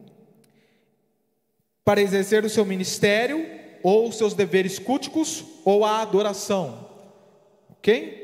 [1.85, 3.46] Para exercer o seu ministério,
[3.81, 6.88] ou seus deveres culticos, ou a adoração.
[7.70, 8.21] Ok?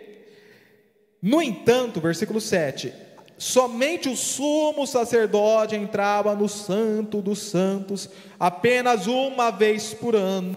[1.21, 2.93] No entanto, versículo 7:
[3.37, 10.57] somente o sumo sacerdote entrava no Santo dos Santos apenas uma vez por ano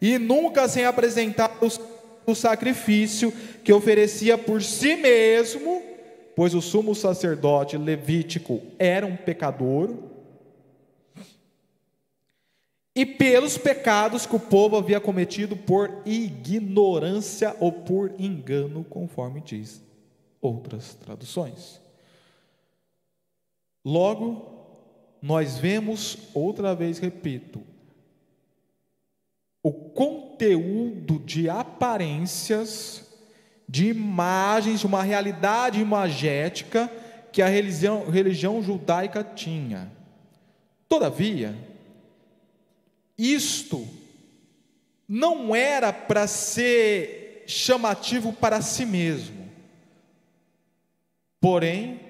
[0.00, 1.58] e nunca sem apresentar
[2.26, 3.32] o sacrifício
[3.62, 5.82] que oferecia por si mesmo,
[6.34, 9.90] pois o sumo sacerdote levítico era um pecador,
[12.94, 19.82] e pelos pecados que o povo havia cometido por ignorância ou por engano, conforme diz
[20.40, 21.80] outras traduções.
[23.84, 24.52] Logo,
[25.22, 27.62] nós vemos, outra vez repito,
[29.62, 33.08] o conteúdo de aparências,
[33.68, 36.90] de imagens, de uma realidade imagética
[37.32, 39.90] que a religião, religião judaica tinha.
[40.88, 41.56] Todavia,
[43.30, 43.86] isto
[45.08, 49.48] não era para ser chamativo para si mesmo.
[51.40, 52.00] Porém,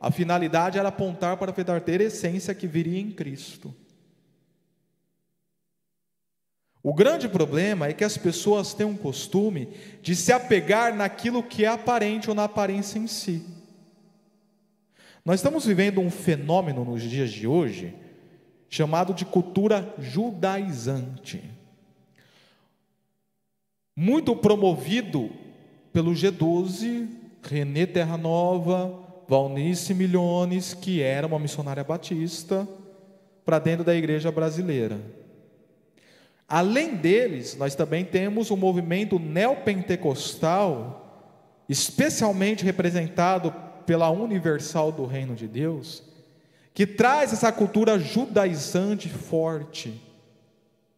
[0.00, 3.74] a finalidade era apontar para a verdadeira essência que viria em Cristo.
[6.82, 9.68] O grande problema é que as pessoas têm um costume
[10.02, 13.44] de se apegar naquilo que é aparente ou na aparência em si.
[15.22, 17.94] Nós estamos vivendo um fenômeno nos dias de hoje
[18.70, 21.42] chamado de cultura judaizante.
[23.96, 25.28] Muito promovido
[25.92, 27.08] pelo G12,
[27.42, 28.96] René Terra Nova,
[29.28, 32.66] Valnice Milhones, que era uma missionária batista,
[33.44, 35.00] para dentro da igreja brasileira.
[36.48, 41.34] Além deles, nós também temos o movimento neopentecostal,
[41.68, 43.52] especialmente representado
[43.84, 46.09] pela Universal do Reino de Deus,
[46.72, 50.00] que traz essa cultura judaizante forte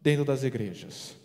[0.01, 1.15] dentro das igrejas.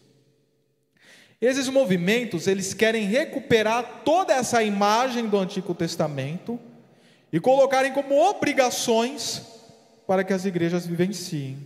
[1.40, 6.58] Esses movimentos, eles querem recuperar toda essa imagem do Antigo Testamento
[7.32, 9.42] e colocarem como obrigações
[10.06, 11.58] para que as igrejas vivenciem.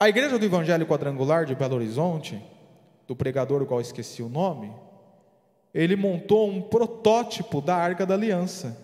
[0.00, 2.42] A igreja do Evangelho Quadrangular de Belo Horizonte,
[3.06, 4.72] do pregador, o qual esqueci o nome,
[5.72, 8.83] ele montou um protótipo da Arca da Aliança.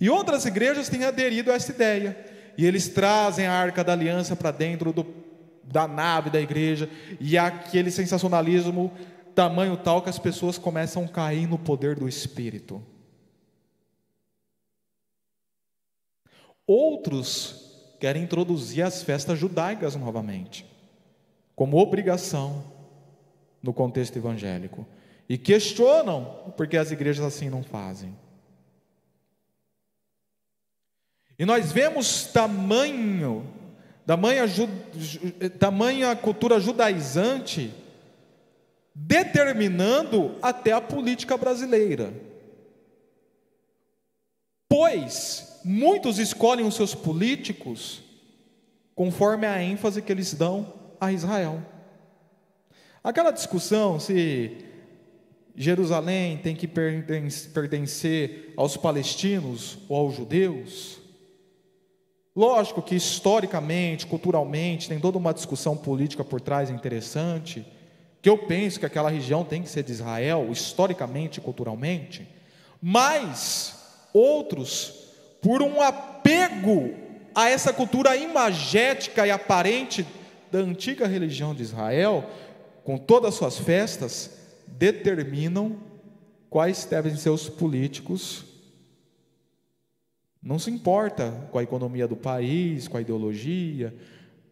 [0.00, 2.16] E outras igrejas têm aderido a essa ideia.
[2.56, 5.06] E eles trazem a Arca da Aliança para dentro do,
[5.64, 6.88] da nave da igreja,
[7.20, 8.92] e aquele sensacionalismo
[9.34, 12.82] tamanho tal que as pessoas começam a cair no poder do Espírito.
[16.66, 20.64] Outros querem introduzir as festas judaicas novamente,
[21.56, 22.64] como obrigação
[23.62, 24.86] no contexto evangélico,
[25.28, 28.14] e questionam porque as igrejas assim não fazem.
[31.38, 33.46] E nós vemos tamanho,
[34.06, 34.44] tamanha,
[35.58, 37.72] tamanha cultura judaizante
[38.94, 42.14] determinando até a política brasileira.
[44.68, 48.02] Pois muitos escolhem os seus políticos
[48.94, 51.60] conforme a ênfase que eles dão a Israel.
[53.02, 54.56] Aquela discussão se
[55.56, 61.03] Jerusalém tem que pertencer aos palestinos ou aos judeus.
[62.36, 67.64] Lógico que historicamente, culturalmente, tem toda uma discussão política por trás interessante
[68.20, 72.26] que eu penso que aquela região tem que ser de Israel, historicamente culturalmente,
[72.80, 75.10] mas outros,
[75.42, 76.94] por um apego
[77.34, 80.06] a essa cultura imagética e aparente
[80.50, 82.24] da antiga religião de Israel,
[82.82, 84.30] com todas as suas festas,
[84.66, 85.76] determinam
[86.48, 88.44] quais devem ser os políticos.
[90.44, 93.96] Não se importa com a economia do país, com a ideologia,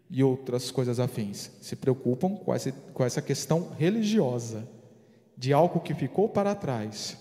[0.09, 1.50] e outras coisas afins.
[1.61, 4.66] Se preocupam com essa, com essa questão religiosa,
[5.37, 7.18] de algo que ficou para trás,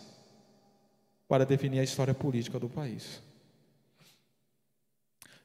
[1.27, 3.21] para definir a história política do país.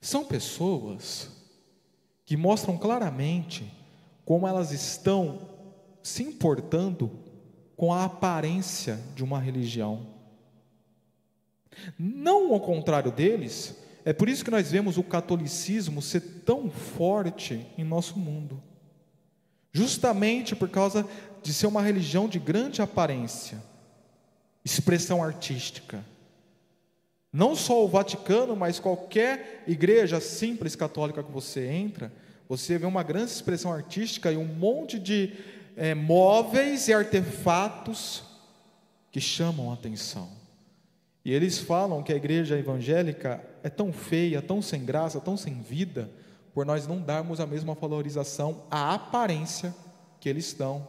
[0.00, 1.28] São pessoas
[2.24, 3.72] que mostram claramente
[4.24, 5.48] como elas estão
[6.00, 7.10] se importando
[7.76, 10.15] com a aparência de uma religião.
[11.98, 17.66] Não ao contrário deles, é por isso que nós vemos o catolicismo ser tão forte
[17.76, 18.62] em nosso mundo.
[19.72, 21.06] Justamente por causa
[21.42, 23.62] de ser uma religião de grande aparência,
[24.64, 26.04] expressão artística.
[27.32, 32.12] Não só o Vaticano, mas qualquer igreja simples católica que você entra,
[32.48, 35.34] você vê uma grande expressão artística e um monte de
[35.76, 38.22] é, móveis e artefatos
[39.10, 40.35] que chamam a atenção.
[41.26, 45.54] E eles falam que a igreja evangélica é tão feia, tão sem graça, tão sem
[45.60, 46.08] vida,
[46.54, 49.74] por nós não darmos a mesma valorização à aparência
[50.20, 50.86] que eles dão,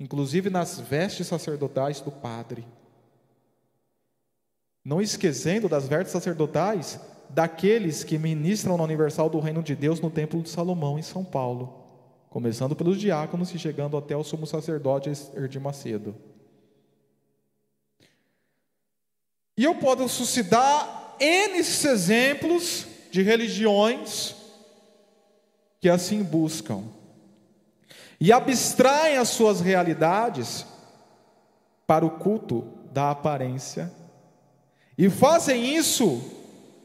[0.00, 2.66] inclusive nas vestes sacerdotais do padre.
[4.82, 10.10] Não esquecendo das vestes sacerdotais daqueles que ministram na Universal do Reino de Deus no
[10.10, 11.84] Templo de Salomão, em São Paulo,
[12.30, 16.14] começando pelos diáconos e chegando até o sumo sacerdote Erdir Macedo.
[19.58, 24.36] E eu posso suscitar N exemplos de religiões
[25.80, 26.84] que assim buscam
[28.20, 30.64] e abstraem as suas realidades
[31.88, 33.92] para o culto da aparência
[34.96, 36.22] e fazem isso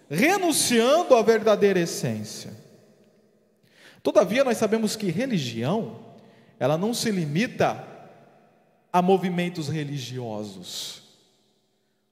[0.09, 2.53] renunciando à verdadeira essência.
[4.01, 5.99] Todavia, nós sabemos que religião,
[6.59, 7.87] ela não se limita
[8.91, 11.02] a movimentos religiosos.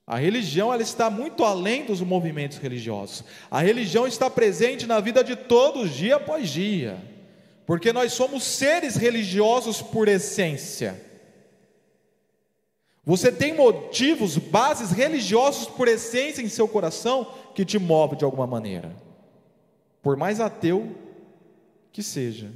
[0.06, 3.24] A religião ela está muito além dos movimentos religiosos.
[3.50, 7.00] A religião está presente na vida de todos, dia após dia,
[7.64, 11.00] porque nós somos seres religiosos por essência.
[13.04, 18.46] Você tem motivos, bases religiosos por essência em seu coração que te move de alguma
[18.46, 18.94] maneira,
[20.00, 20.96] por mais ateu
[21.92, 22.52] que seja.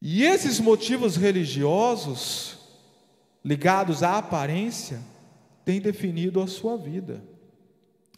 [0.00, 2.53] E esses motivos religiosos
[3.44, 5.00] ligados à aparência
[5.64, 7.22] têm definido a sua vida.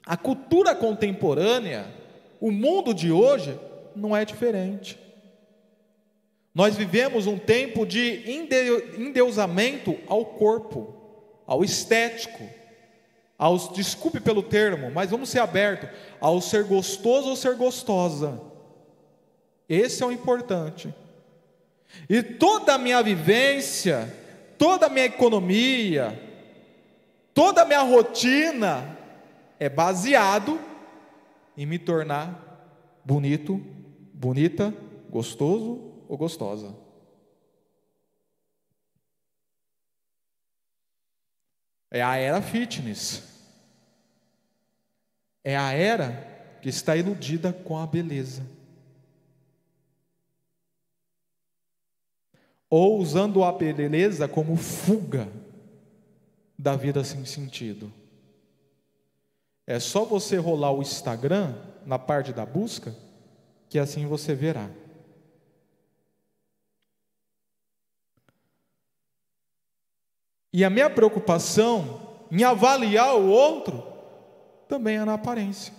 [0.04, 1.92] A cultura contemporânea,
[2.40, 3.58] o mundo de hoje,
[3.94, 4.98] não é diferente.
[6.54, 8.22] Nós vivemos um tempo de
[8.96, 10.94] endeusamento ao corpo,
[11.46, 12.48] ao estético,
[13.38, 18.40] aos, desculpe pelo termo, mas vamos ser abertos, ao ser gostoso ou ser gostosa.
[19.68, 20.94] Esse é o importante.
[22.08, 24.12] E toda a minha vivência,
[24.58, 26.18] toda a minha economia,
[27.34, 28.96] toda a minha rotina
[29.58, 30.60] é baseado
[31.56, 33.60] em me tornar bonito,
[34.12, 34.74] bonita,
[35.08, 36.74] gostoso ou gostosa.
[41.90, 43.22] É a era fitness.
[45.42, 48.55] É a era que está iludida com a beleza.
[52.68, 55.28] Ou usando a beleza como fuga
[56.58, 57.92] da vida sem sentido.
[59.66, 61.54] É só você rolar o Instagram
[61.84, 62.94] na parte da busca,
[63.68, 64.70] que assim você verá.
[70.52, 72.00] E a minha preocupação
[72.30, 73.84] em avaliar o outro
[74.68, 75.72] também é na aparência.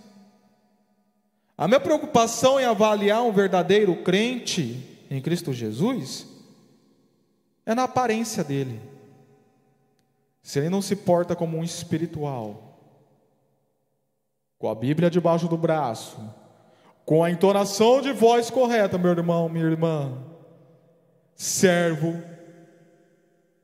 [1.58, 6.37] A minha preocupação em avaliar um verdadeiro crente em Cristo Jesus
[7.68, 8.82] é na aparência dele.
[10.42, 12.80] Se ele não se porta como um espiritual,
[14.58, 16.18] com a Bíblia debaixo do braço,
[17.06, 20.18] com a entonação de voz correta, meu irmão, minha irmã,
[21.36, 22.24] servo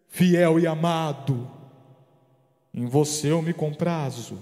[0.09, 1.49] fiel e amado,
[2.73, 4.37] em você eu me comprazo.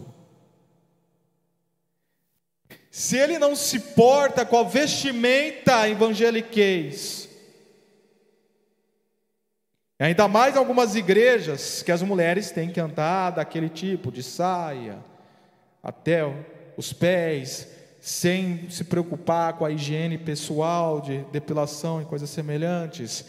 [2.89, 7.30] Se ele não se porta com a vestimenta evangeliquez,
[10.03, 14.97] ainda mais algumas igrejas que as mulheres têm que andar daquele tipo de saia
[15.83, 16.21] até
[16.77, 17.67] os pés,
[17.99, 23.25] sem se preocupar com a higiene pessoal de depilação e coisas semelhantes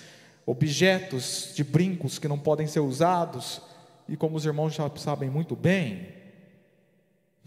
[0.46, 3.62] objetos de brincos que não podem ser usados,
[4.08, 6.08] e como os irmãos já sabem muito bem,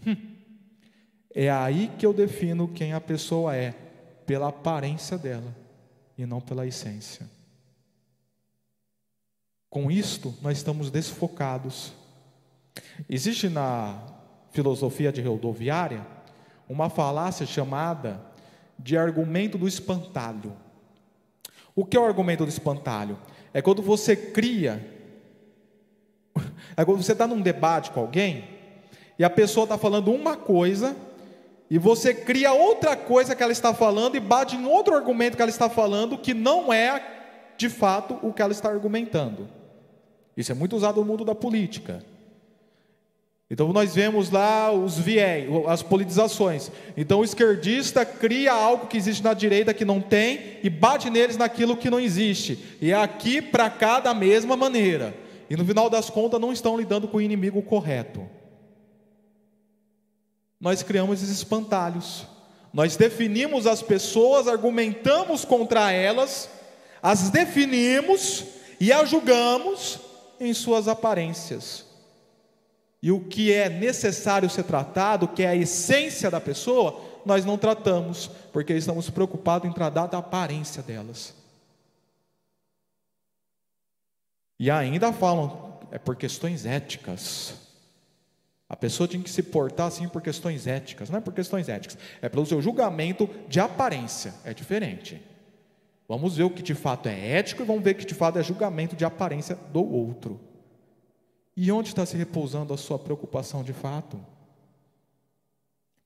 [0.06, 0.16] hum,
[1.34, 3.74] é aí que eu defino quem a pessoa é,
[4.24, 5.54] pela aparência dela
[6.16, 7.35] e não pela essência.
[9.68, 11.92] Com isto, nós estamos desfocados.
[13.08, 14.00] Existe na
[14.50, 16.06] filosofia de rodoviária
[16.68, 18.20] uma falácia chamada
[18.78, 20.56] de argumento do espantalho.
[21.74, 23.18] O que é o argumento do espantalho?
[23.52, 24.84] É quando você cria,
[26.76, 28.48] é quando você está num debate com alguém
[29.18, 30.96] e a pessoa está falando uma coisa
[31.70, 35.42] e você cria outra coisa que ela está falando e bate em outro argumento que
[35.42, 37.15] ela está falando que não é
[37.56, 39.48] de fato o que ela está argumentando.
[40.36, 42.04] Isso é muito usado no mundo da política.
[43.48, 46.70] Então nós vemos lá os viés, as politizações.
[46.96, 51.36] Então o esquerdista cria algo que existe na direita que não tem e bate neles
[51.36, 52.76] naquilo que não existe.
[52.80, 55.14] E é aqui para cá da mesma maneira.
[55.48, 58.28] E no final das contas não estão lidando com o inimigo correto.
[60.60, 62.26] Nós criamos esses espantalhos.
[62.72, 66.50] Nós definimos as pessoas, argumentamos contra elas,
[67.06, 68.44] as definimos
[68.80, 70.00] e as julgamos
[70.40, 71.86] em suas aparências.
[73.00, 77.56] E o que é necessário ser tratado, que é a essência da pessoa, nós não
[77.56, 81.32] tratamos, porque estamos preocupados em tratar da aparência delas.
[84.58, 87.54] E ainda falam, é por questões éticas.
[88.68, 91.96] A pessoa tem que se portar assim por questões éticas, não é por questões éticas,
[92.20, 95.22] é pelo seu julgamento de aparência, é diferente.
[96.08, 98.38] Vamos ver o que de fato é ético e vamos ver o que de fato
[98.38, 100.40] é julgamento de aparência do outro.
[101.56, 104.20] E onde está se repousando a sua preocupação de fato?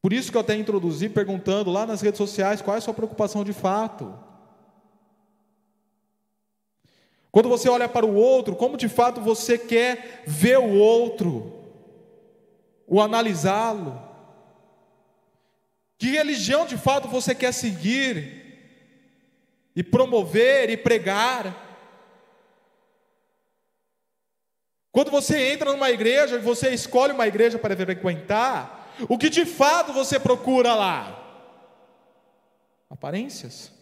[0.01, 2.95] Por isso que eu até introduzi perguntando lá nas redes sociais qual é a sua
[2.95, 4.15] preocupação de fato.
[7.31, 11.53] Quando você olha para o outro, como de fato você quer ver o outro,
[12.87, 14.01] o analisá-lo?
[15.99, 18.40] Que religião de fato você quer seguir
[19.75, 21.69] e promover e pregar?
[24.93, 29.45] Quando você entra numa igreja e você escolhe uma igreja para frequentar, o que de
[29.45, 31.17] fato você procura lá?
[32.89, 33.73] Aparências.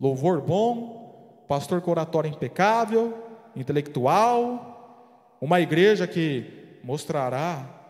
[0.00, 3.22] Louvor bom, pastor com oratório impecável,
[3.54, 7.80] intelectual, uma igreja que mostrará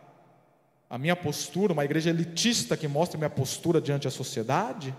[0.88, 4.94] a minha postura, uma igreja elitista que mostra a minha postura diante da sociedade.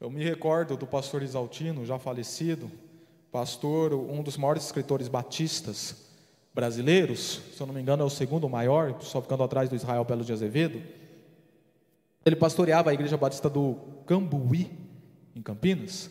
[0.00, 2.70] Eu me recordo do pastor Isaltino, já falecido,
[3.30, 6.04] pastor, um dos maiores escritores batistas
[6.54, 10.04] brasileiros, se eu não me engano é o segundo maior, só ficando atrás do Israel
[10.04, 10.80] Belo de Azevedo.
[12.24, 13.76] Ele pastoreava a igreja batista do
[14.06, 14.70] Cambuí,
[15.34, 16.10] em Campinas.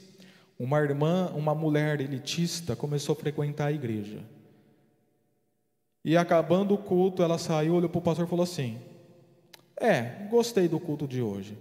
[0.60, 4.20] Uma irmã, uma mulher elitista, começou a frequentar a igreja.
[6.06, 8.80] E acabando o culto, ela saiu, olhou para o pastor e falou assim:
[9.78, 11.58] É, gostei do culto de hoje.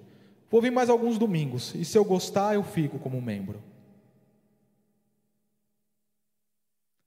[0.52, 3.58] Vou vir mais alguns domingos, e se eu gostar, eu fico como membro.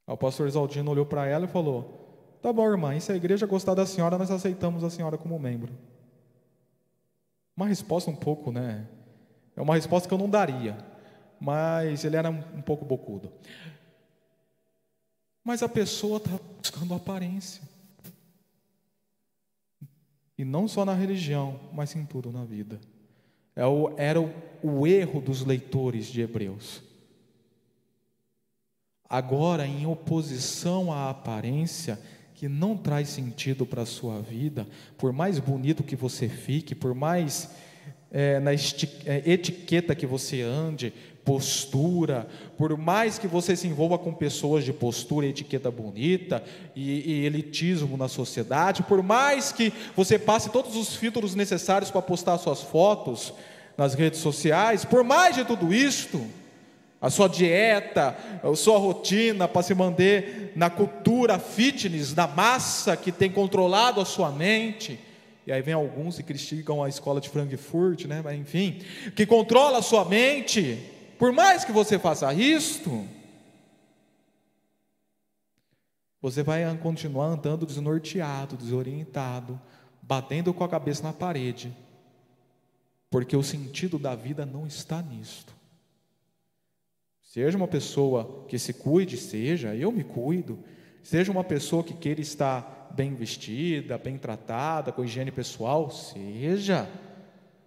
[0.07, 3.45] O pastor Isaldino olhou para ela e falou: Tá bom, irmã, e se a igreja
[3.45, 5.71] gostar da senhora, nós aceitamos a senhora como membro.
[7.55, 8.87] Uma resposta um pouco, né?
[9.55, 10.75] É uma resposta que eu não daria,
[11.39, 13.31] mas ele era um pouco bocudo.
[15.43, 17.61] Mas a pessoa está buscando aparência.
[20.35, 22.79] E não só na religião, mas em tudo na vida.
[23.55, 23.63] É
[23.97, 24.19] era
[24.61, 26.83] o, erro dos leitores de Hebreus.
[29.07, 31.99] Agora, em oposição à aparência,
[32.33, 36.93] que não traz sentido para a sua vida, por mais bonito que você fique, por
[36.93, 37.49] mais
[38.11, 38.55] é, na é,
[39.25, 40.93] etiqueta que você ande,
[41.25, 46.43] postura, por mais que você se envolva com pessoas de postura etiqueta bonita
[46.75, 52.03] e, e elitismo na sociedade, por mais que você passe todos os filtros necessários para
[52.03, 53.33] postar suas fotos
[53.75, 56.21] nas redes sociais, por mais de tudo isto,
[57.01, 63.11] a sua dieta, a sua rotina para se manter na cultura fitness, na massa que
[63.11, 64.99] tem controlado a sua mente.
[65.45, 68.21] E aí vem alguns e criticam a escola de Frankfurt, né?
[68.23, 68.79] Mas enfim,
[69.15, 70.94] que controla a sua mente.
[71.17, 73.07] Por mais que você faça isto,
[76.21, 79.59] você vai continuar andando desnorteado, desorientado,
[80.01, 81.75] batendo com a cabeça na parede,
[83.09, 85.53] porque o sentido da vida não está nisto.
[87.21, 90.59] Seja uma pessoa que se cuide, seja, eu me cuido,
[91.03, 96.89] seja uma pessoa que queira estar bem vestida, bem tratada, com higiene pessoal, seja.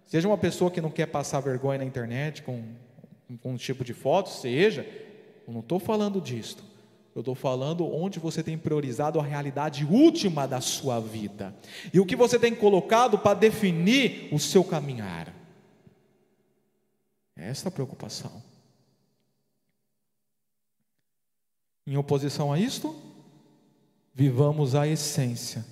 [0.05, 2.63] Seja uma pessoa que não quer passar vergonha na internet com
[3.37, 4.81] com um tipo de foto, seja,
[5.47, 6.63] eu não estou falando disto.
[7.15, 11.53] Eu estou falando onde você tem priorizado a realidade última da sua vida
[11.93, 15.33] e o que você tem colocado para definir o seu caminhar.
[17.35, 18.41] Esta é a preocupação.
[21.85, 22.95] Em oposição a isto,
[24.13, 25.65] vivamos a essência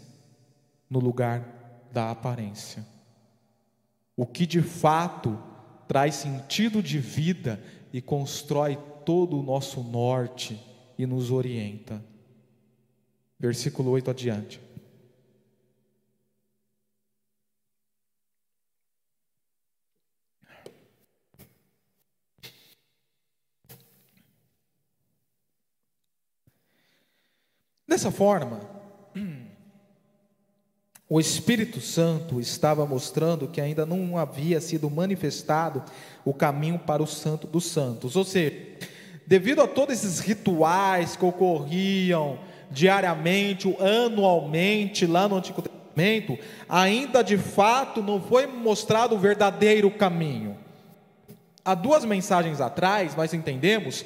[0.89, 2.85] no lugar da aparência.
[4.15, 5.37] O que de fato
[5.87, 7.61] traz sentido de vida
[7.93, 10.59] e constrói todo o nosso norte
[10.97, 12.03] e nos orienta.
[13.39, 14.59] Versículo 8 adiante.
[27.87, 28.76] Dessa forma,
[31.09, 35.83] o Espírito Santo estava mostrando que ainda não havia sido manifestado
[36.25, 38.17] o caminho para o Santo dos Santos.
[38.17, 38.53] Ou seja,
[39.25, 42.39] devido a todos esses rituais que ocorriam
[42.69, 46.37] diariamente, anualmente, lá no Antigo Testamento,
[46.67, 50.57] ainda de fato não foi mostrado o verdadeiro caminho.
[51.63, 54.05] Há duas mensagens atrás, nós entendemos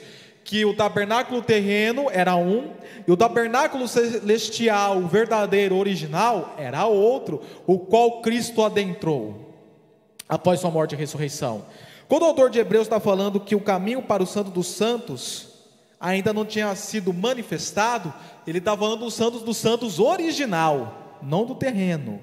[0.52, 2.74] que o tabernáculo terreno era um
[3.08, 9.56] e o tabernáculo celestial, o verdadeiro original, era outro, o qual Cristo adentrou
[10.28, 11.66] após sua morte e ressurreição.
[12.06, 15.48] Quando o autor de Hebreus está falando que o caminho para o Santo dos Santos
[15.98, 18.14] ainda não tinha sido manifestado,
[18.46, 22.20] ele está falando do Santos dos Santos original, não do terreno.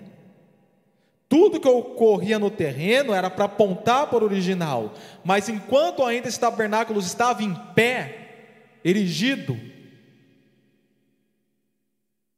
[1.29, 6.41] Tudo que ocorria no terreno era para apontar para o original, mas enquanto ainda esse
[6.41, 8.29] tabernáculo estava em pé,
[8.83, 9.59] erigido,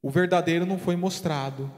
[0.02, 1.70] o verdadeiro não foi mostrado.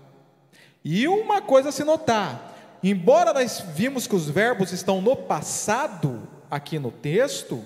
[0.82, 6.26] E uma coisa a se notar: embora nós vimos que os verbos estão no passado,
[6.50, 7.62] aqui no texto,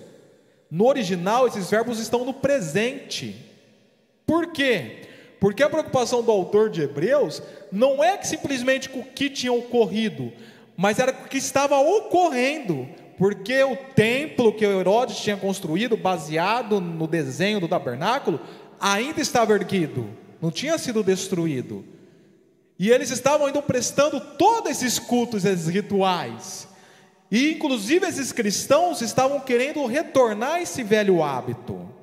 [0.69, 3.45] no original esses verbos estão no presente.
[4.27, 5.09] Por quê?
[5.41, 9.53] Porque a preocupação do autor de Hebreus não é que simplesmente com o que tinha
[9.53, 10.33] ocorrido,
[10.77, 17.07] mas era o que estava ocorrendo, porque o templo que Herodes tinha construído, baseado no
[17.07, 18.41] desenho do tabernáculo,
[18.81, 20.09] ainda estava erguido,
[20.41, 21.85] não tinha sido destruído.
[22.79, 26.69] E eles estavam ainda prestando todos esses cultos, esses rituais.
[27.31, 31.96] E inclusive esses cristãos estavam querendo retornar esse velho hábito.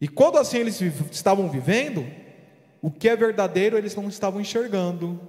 [0.00, 0.80] E quando assim eles
[1.10, 2.06] estavam vivendo,
[2.80, 5.20] o que é verdadeiro eles não estavam enxergando.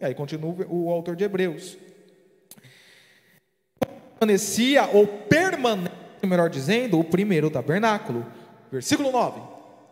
[0.00, 1.76] E aí continua o autor de Hebreus.
[4.18, 8.26] Permanecia, ou permanece, melhor dizendo, o primeiro tabernáculo.
[8.72, 9.40] Versículo 9.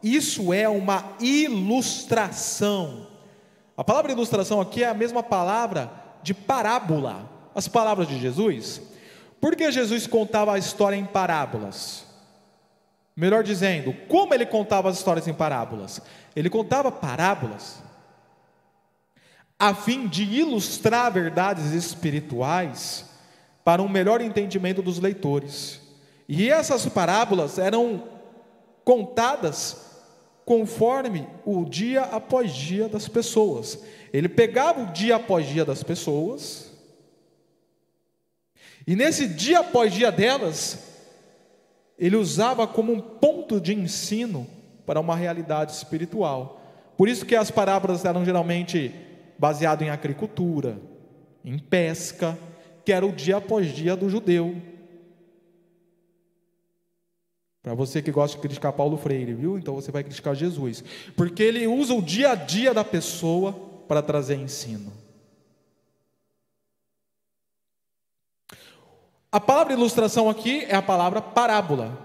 [0.03, 3.07] Isso é uma ilustração.
[3.77, 5.91] A palavra ilustração aqui é a mesma palavra
[6.23, 7.31] de parábola.
[7.55, 8.83] As palavras de Jesus.
[9.41, 12.05] Por que Jesus contava a história em parábolas?
[13.17, 16.01] Melhor dizendo, como ele contava as histórias em parábolas?
[16.35, 17.83] Ele contava parábolas
[19.59, 23.05] a fim de ilustrar verdades espirituais
[23.65, 25.81] para um melhor entendimento dos leitores.
[26.29, 28.03] E essas parábolas eram
[28.85, 29.85] contadas
[30.45, 33.79] conforme o dia após dia das pessoas.
[34.13, 36.73] Ele pegava o dia após dia das pessoas,
[38.87, 40.94] e nesse dia após dia delas,
[41.99, 44.47] ele usava como um ponto de ensino
[44.85, 46.61] para uma realidade espiritual.
[46.97, 48.93] Por isso que as parábolas eram geralmente
[49.39, 50.79] baseadas em agricultura,
[51.45, 52.39] em pesca,
[52.85, 54.57] que era o dia após dia do judeu.
[57.63, 59.57] Para você que gosta de criticar Paulo Freire, viu?
[59.57, 60.85] Então você vai criticar Jesus.
[61.17, 63.53] Porque ele usa o dia a dia da pessoa
[63.89, 64.93] para trazer ensino.
[69.35, 71.99] A palavra ilustração aqui é a palavra parábola.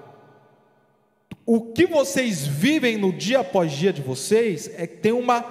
[1.46, 5.46] O que vocês vivem no dia após dia de vocês é tem uma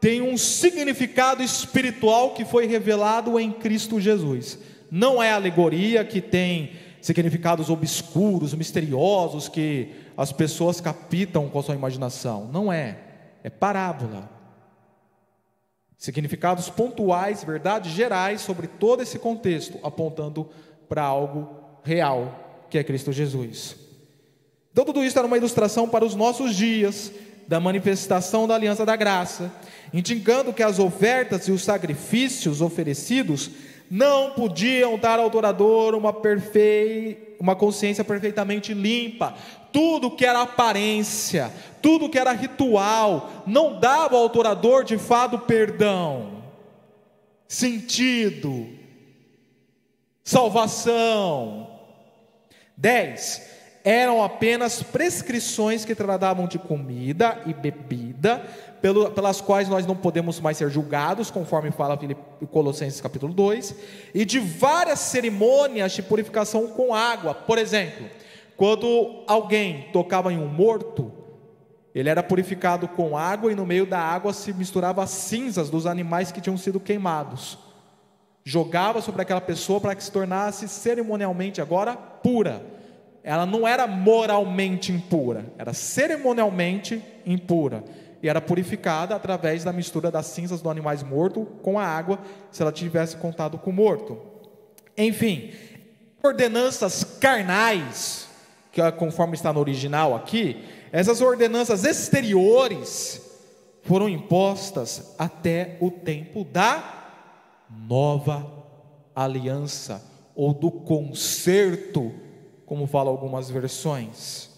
[0.00, 4.58] tem um significado espiritual que foi revelado em Cristo Jesus.
[4.90, 11.74] Não é alegoria que tem significados obscuros, misteriosos que as pessoas captam com a sua
[11.74, 12.48] imaginação.
[12.50, 12.96] Não é.
[13.44, 14.30] É parábola.
[15.98, 20.48] Significados pontuais, verdades gerais sobre todo esse contexto, apontando
[20.92, 21.48] para algo
[21.82, 23.76] real, que é Cristo Jesus.
[24.70, 27.10] Então, tudo isso era uma ilustração para os nossos dias,
[27.48, 29.50] da manifestação da aliança da graça,
[29.90, 33.50] indicando que as ofertas e os sacrifícios oferecidos
[33.90, 37.36] não podiam dar ao adorador uma, perfei...
[37.40, 39.34] uma consciência perfeitamente limpa.
[39.72, 46.42] Tudo que era aparência, tudo que era ritual, não dava ao adorador de fato perdão,
[47.48, 48.81] sentido,
[50.22, 51.68] salvação.
[52.76, 53.52] 10
[53.84, 58.40] eram apenas prescrições que tratavam de comida e bebida,
[59.14, 61.98] pelas quais nós não podemos mais ser julgados, conforme fala
[62.50, 63.74] Colossenses capítulo 2,
[64.14, 67.34] e de várias cerimônias de purificação com água.
[67.34, 68.06] Por exemplo,
[68.56, 71.12] quando alguém tocava em um morto,
[71.94, 75.86] ele era purificado com água e no meio da água se misturava as cinzas dos
[75.86, 77.58] animais que tinham sido queimados.
[78.44, 82.62] Jogava sobre aquela pessoa para que se tornasse cerimonialmente agora pura
[83.24, 87.84] ela não era moralmente impura, era cerimonialmente impura.
[88.22, 92.20] E era purificada através da mistura das cinzas do animais morto com a água,
[92.50, 94.20] se ela tivesse contado com o morto.
[94.96, 95.52] Enfim,
[96.22, 98.28] ordenanças carnais,
[98.70, 103.20] que é conforme está no original aqui, essas ordenanças exteriores
[103.82, 107.01] foram impostas até o tempo da
[107.86, 108.50] nova
[109.14, 110.04] aliança
[110.34, 112.12] ou do conserto
[112.66, 114.50] como fala algumas versões.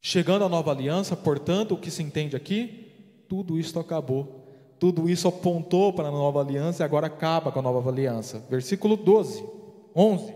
[0.00, 2.92] Chegando à nova aliança, portanto, o que se entende aqui?
[3.28, 4.44] Tudo isso acabou.
[4.78, 8.44] Tudo isso apontou para a nova aliança e agora acaba com a nova aliança.
[8.50, 9.44] Versículo 12,
[9.94, 10.34] 11.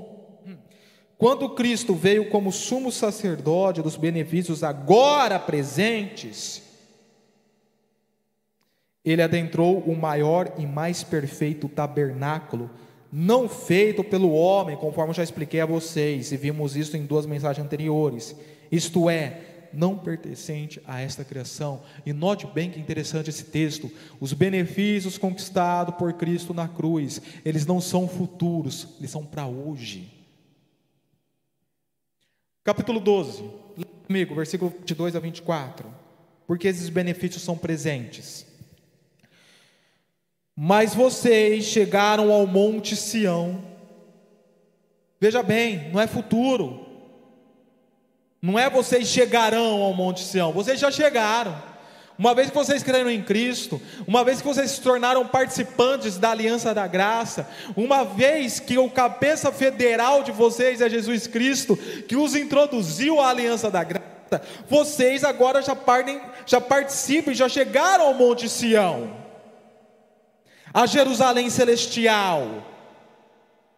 [1.18, 6.62] Quando Cristo veio como sumo sacerdote dos benefícios agora presentes,
[9.11, 12.70] ele adentrou o maior e mais perfeito tabernáculo
[13.11, 17.24] não feito pelo homem, conforme eu já expliquei a vocês, e vimos isso em duas
[17.24, 18.36] mensagens anteriores.
[18.70, 19.40] Isto é,
[19.72, 21.82] não pertencente a esta criação.
[22.04, 23.90] E note bem que interessante esse texto:
[24.20, 30.12] os benefícios conquistados por Cristo na cruz, eles não são futuros, eles são para hoje.
[32.62, 33.44] Capítulo 12,
[34.06, 35.88] comigo, versículo 22 a 24.
[36.46, 38.47] Porque esses benefícios são presentes.
[40.61, 43.62] Mas vocês chegaram ao Monte Sião.
[45.20, 46.84] Veja bem, não é futuro.
[48.42, 51.56] Não é vocês chegarão ao Monte Sião, vocês já chegaram.
[52.18, 56.32] Uma vez que vocês creram em Cristo, uma vez que vocês se tornaram participantes da
[56.32, 62.16] aliança da graça, uma vez que o cabeça federal de vocês é Jesus Cristo, que
[62.16, 68.14] os introduziu à aliança da graça, vocês agora já, partem, já participam, já chegaram ao
[68.14, 69.28] Monte Sião
[70.72, 72.66] a Jerusalém celestial,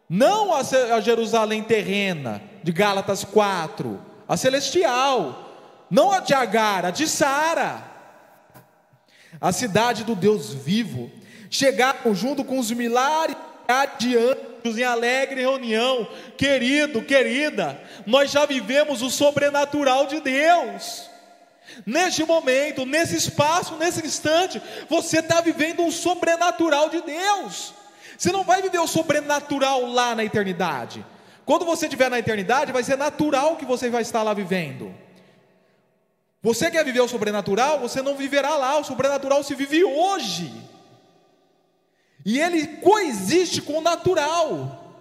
[0.09, 7.07] não a Jerusalém terrena, de Gálatas 4, a celestial, não a de Agar, a de
[7.07, 7.85] Sara,
[9.41, 11.11] a cidade do Deus vivo,
[11.49, 13.37] chegaram junto com os milhares
[13.99, 21.10] de anjos em alegre reunião, querido, querida, nós já vivemos o sobrenatural de Deus.
[21.87, 27.75] Neste momento, nesse espaço, nesse instante, você está vivendo um sobrenatural de Deus.
[28.17, 31.05] Você não vai viver o sobrenatural lá na eternidade.
[31.45, 34.95] Quando você estiver na eternidade, vai ser natural que você vai estar lá vivendo.
[36.43, 40.53] Você quer viver o sobrenatural, você não viverá lá, o sobrenatural se vive hoje.
[42.25, 44.95] E ele coexiste com o natural.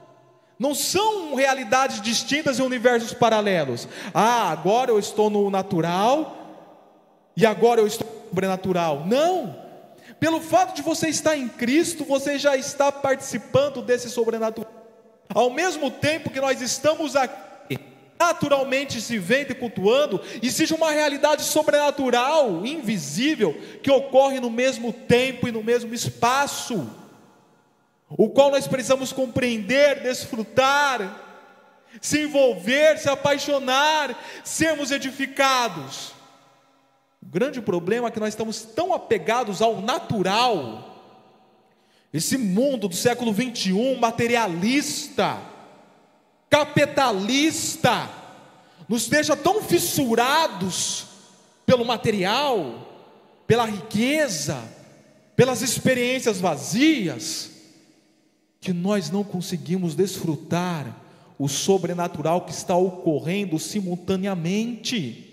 [0.58, 3.88] Não são realidades distintas em universos paralelos.
[4.14, 6.39] Ah, agora eu estou no natural
[7.40, 9.06] e agora eu estou sobrenatural.
[9.06, 9.56] Não.
[10.20, 14.70] Pelo fato de você estar em Cristo, você já está participando desse sobrenatural.
[15.34, 17.80] Ao mesmo tempo que nós estamos aqui,
[18.20, 25.48] naturalmente se vendo e cultuando, existe uma realidade sobrenatural, invisível, que ocorre no mesmo tempo
[25.48, 26.90] e no mesmo espaço
[28.10, 31.24] o qual nós precisamos compreender, desfrutar,
[32.02, 36.19] se envolver, se apaixonar, sermos edificados.
[37.22, 40.90] O grande problema é que nós estamos tão apegados ao natural,
[42.12, 45.40] esse mundo do século 21, materialista,
[46.50, 48.10] capitalista,
[48.88, 51.06] nos deixa tão fissurados
[51.66, 52.88] pelo material,
[53.46, 54.64] pela riqueza,
[55.36, 57.52] pelas experiências vazias,
[58.60, 60.96] que nós não conseguimos desfrutar
[61.38, 65.29] o sobrenatural que está ocorrendo simultaneamente.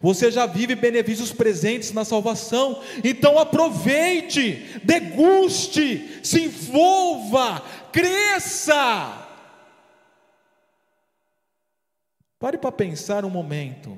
[0.00, 9.28] Você já vive benefícios presentes na salvação, então aproveite, deguste, se envolva, cresça.
[12.38, 13.96] Pare para pensar um momento.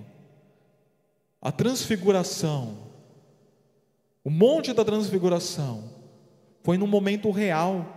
[1.40, 2.78] A transfiguração,
[4.24, 5.90] o monte da transfiguração,
[6.62, 7.96] foi num momento real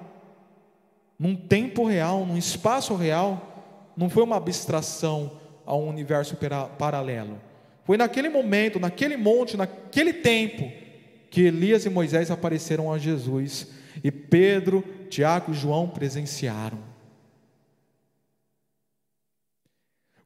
[1.19, 5.33] num tempo real, num espaço real, não foi uma abstração
[5.65, 6.37] a um universo
[6.77, 7.37] paralelo.
[7.89, 10.71] Foi naquele momento, naquele monte, naquele tempo,
[11.31, 13.65] que Elias e Moisés apareceram a Jesus
[14.03, 16.77] e Pedro, Tiago e João presenciaram.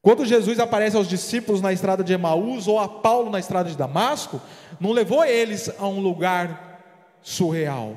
[0.01, 3.77] Quando Jesus aparece aos discípulos na estrada de Emaús ou a Paulo na estrada de
[3.77, 4.41] Damasco,
[4.77, 7.95] não levou eles a um lugar surreal.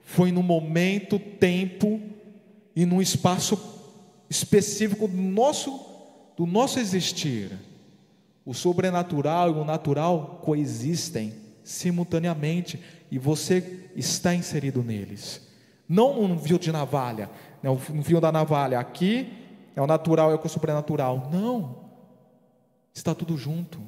[0.00, 2.00] Foi no momento, tempo
[2.74, 3.60] e num espaço
[4.30, 5.84] específico do nosso,
[6.34, 7.65] do nosso existir.
[8.46, 11.34] O sobrenatural e o natural coexistem
[11.64, 12.80] simultaneamente
[13.10, 15.44] e você está inserido neles.
[15.88, 17.28] Não um fio de navalha,
[17.60, 18.78] né, um fio da navalha.
[18.78, 19.32] Aqui
[19.74, 21.28] é o natural e é o sobrenatural.
[21.32, 21.84] Não.
[22.94, 23.80] Está tudo junto.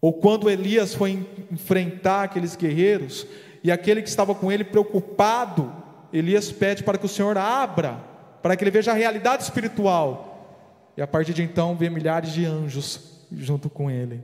[0.00, 3.24] Ou quando Elias foi enfrentar aqueles guerreiros
[3.62, 5.72] e aquele que estava com ele preocupado
[6.12, 7.94] Elias pede para que o Senhor abra,
[8.42, 10.92] para que ele veja a realidade espiritual.
[10.96, 14.22] E a partir de então, vê milhares de anjos junto com ele.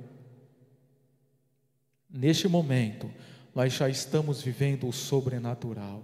[2.11, 3.11] Neste momento,
[3.55, 6.03] nós já estamos vivendo o sobrenatural.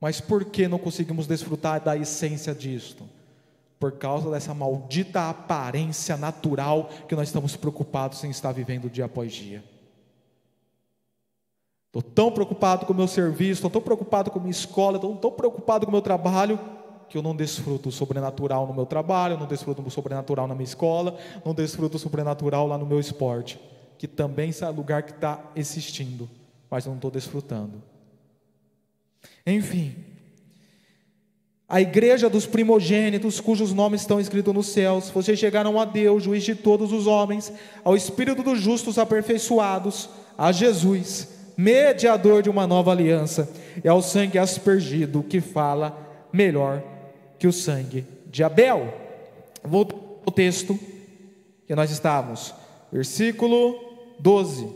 [0.00, 3.04] Mas por que não conseguimos desfrutar da essência disto?
[3.78, 9.32] Por causa dessa maldita aparência natural que nós estamos preocupados em estar vivendo dia após
[9.32, 9.62] dia.
[11.88, 15.16] Estou tão preocupado com o meu serviço, estou tão preocupado com a minha escola, estou
[15.16, 16.60] tão preocupado com o meu trabalho,
[17.08, 20.64] que eu não desfruto o sobrenatural no meu trabalho, não desfruto o sobrenatural na minha
[20.64, 23.58] escola, não desfruto o sobrenatural lá no meu esporte,
[23.96, 26.28] que também é lugar que está existindo,
[26.70, 27.82] mas eu não estou desfrutando.
[29.46, 29.94] Enfim,
[31.68, 36.44] a igreja dos primogênitos, cujos nomes estão escritos nos céus, vocês chegaram a Deus, juiz
[36.44, 37.52] de todos os homens,
[37.84, 43.50] ao Espírito dos justos aperfeiçoados, a Jesus mediador de uma nova aliança,
[43.82, 46.84] é o sangue aspergido que fala melhor
[47.38, 48.92] que o sangue de Abel.
[49.62, 50.78] Voltando ao texto
[51.66, 52.54] que nós estávamos,
[52.92, 53.78] versículo
[54.18, 54.68] 12.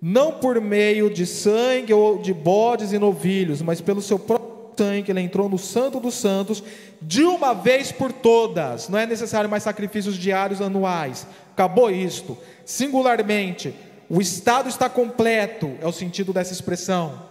[0.00, 5.10] Não por meio de sangue ou de bodes e novilhos, mas pelo seu próprio sangue,
[5.10, 6.62] ele entrou no Santo dos Santos
[7.00, 8.88] de uma vez por todas.
[8.88, 11.26] Não é necessário mais sacrifícios diários anuais.
[11.52, 12.36] Acabou isto.
[12.64, 13.74] Singularmente,
[14.08, 17.22] o Estado está completo, é o sentido dessa expressão,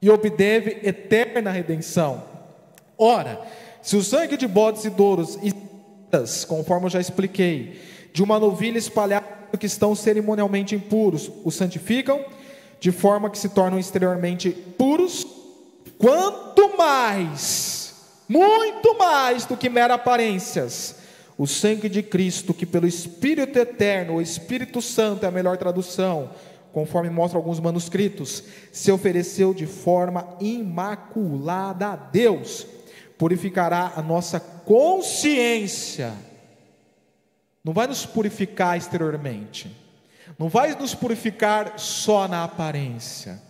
[0.00, 2.31] e obteve eterna redenção.
[3.04, 3.40] Ora,
[3.82, 5.36] se o sangue de bodes e douros,
[6.46, 7.80] conforme eu já expliquei,
[8.12, 9.26] de uma novilha espalhada
[9.58, 12.24] que estão cerimonialmente impuros, os santificam,
[12.78, 15.26] de forma que se tornam exteriormente puros,
[15.98, 17.92] quanto mais,
[18.28, 20.94] muito mais do que mera aparências,
[21.36, 26.30] o sangue de Cristo, que pelo Espírito Eterno, o Espírito Santo é a melhor tradução,
[26.72, 32.64] conforme mostram alguns manuscritos, se ofereceu de forma imaculada a Deus,
[33.18, 36.12] purificará a nossa consciência.
[37.64, 39.74] Não vai nos purificar exteriormente,
[40.38, 43.40] não vai nos purificar só na aparência,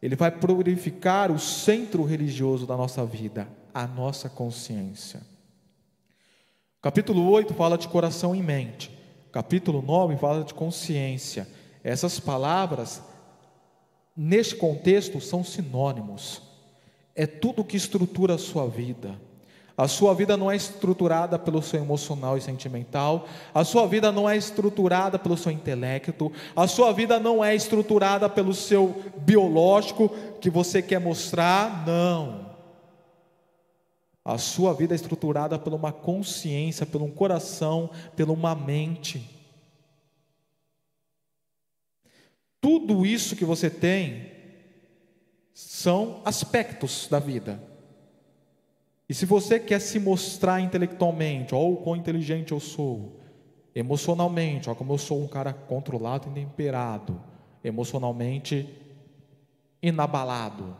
[0.00, 5.20] ele vai purificar o centro religioso da nossa vida, a nossa consciência.
[6.80, 8.90] Capítulo 8 fala de coração e mente.
[9.32, 11.48] Capítulo 9 fala de consciência.
[11.82, 13.02] Essas palavras,
[14.16, 16.40] neste contexto, são sinônimos.
[17.16, 19.18] É tudo que estrutura a sua vida.
[19.76, 24.28] A sua vida não é estruturada pelo seu emocional e sentimental, a sua vida não
[24.28, 30.08] é estruturada pelo seu intelecto, a sua vida não é estruturada pelo seu biológico
[30.40, 32.46] que você quer mostrar, não.
[34.24, 39.30] A sua vida é estruturada por uma consciência, por um coração, por uma mente.
[42.62, 44.35] Tudo isso que você tem
[45.56, 47.58] são aspectos da vida.
[49.08, 53.18] E se você quer se mostrar intelectualmente, ó, o quão inteligente eu sou,
[53.74, 57.18] emocionalmente, ó, como eu sou um cara controlado e temperado,
[57.64, 58.68] emocionalmente
[59.80, 60.76] inabalado.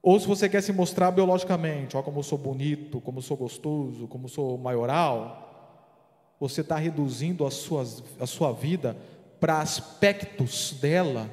[0.00, 3.36] Ou se você quer se mostrar biologicamente, ó, como eu sou bonito, como eu sou
[3.36, 8.96] gostoso, como eu sou maioral, você está reduzindo a, suas, a sua vida
[9.40, 11.28] para aspectos dela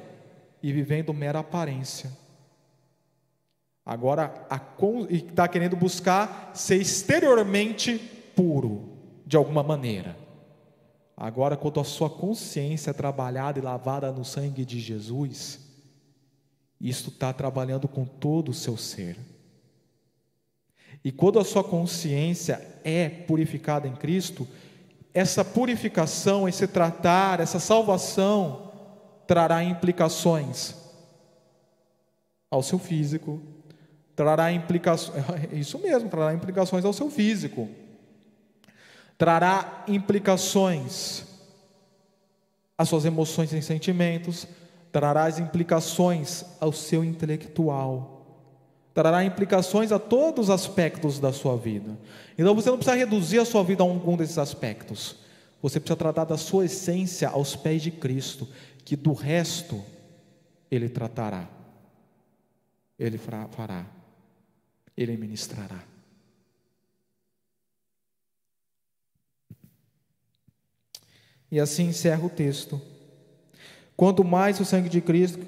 [0.60, 2.20] e vivendo mera aparência.
[3.84, 4.46] Agora,
[5.10, 7.98] está querendo buscar ser exteriormente
[8.34, 10.16] puro, de alguma maneira.
[11.16, 15.60] Agora, quando a sua consciência é trabalhada e lavada no sangue de Jesus,
[16.80, 19.16] isto está trabalhando com todo o seu ser.
[21.04, 24.46] E quando a sua consciência é purificada em Cristo,
[25.12, 28.72] essa purificação, esse tratar, essa salvação,
[29.26, 30.74] trará implicações
[32.50, 33.40] ao seu físico,
[34.14, 37.68] trará implicações, isso mesmo, trará implicações ao seu físico,
[39.16, 41.24] trará implicações
[42.76, 44.46] às suas emoções e sentimentos,
[44.90, 48.26] trará as implicações ao seu intelectual,
[48.92, 51.98] trará implicações a todos os aspectos da sua vida.
[52.36, 55.16] Então você não precisa reduzir a sua vida a algum desses aspectos.
[55.62, 58.48] Você precisa tratar da sua essência aos pés de Cristo,
[58.84, 59.82] que do resto
[60.70, 61.48] ele tratará.
[62.98, 63.46] Ele fará
[64.96, 65.82] ele ministrará.
[71.50, 72.80] E assim encerra o texto.
[73.96, 75.40] Quanto mais o sangue de Cristo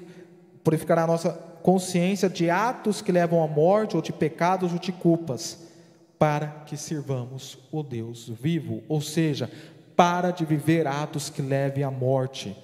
[0.63, 1.31] purificará a nossa
[1.63, 5.65] consciência de atos que levam à morte, ou de pecados ou de culpas,
[6.19, 9.49] para que sirvamos o Deus vivo, ou seja,
[9.95, 12.55] para de viver atos que levem à morte,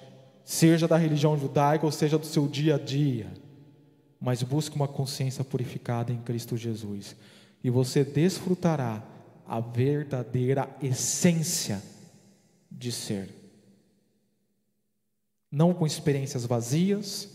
[0.44, 3.41] seja da religião judaica ou seja do seu dia a dia
[4.22, 7.16] mas busque uma consciência purificada em Cristo Jesus,
[7.62, 9.02] e você desfrutará
[9.44, 11.82] a verdadeira essência
[12.70, 13.28] de ser.
[15.50, 17.28] Não com experiências vazias,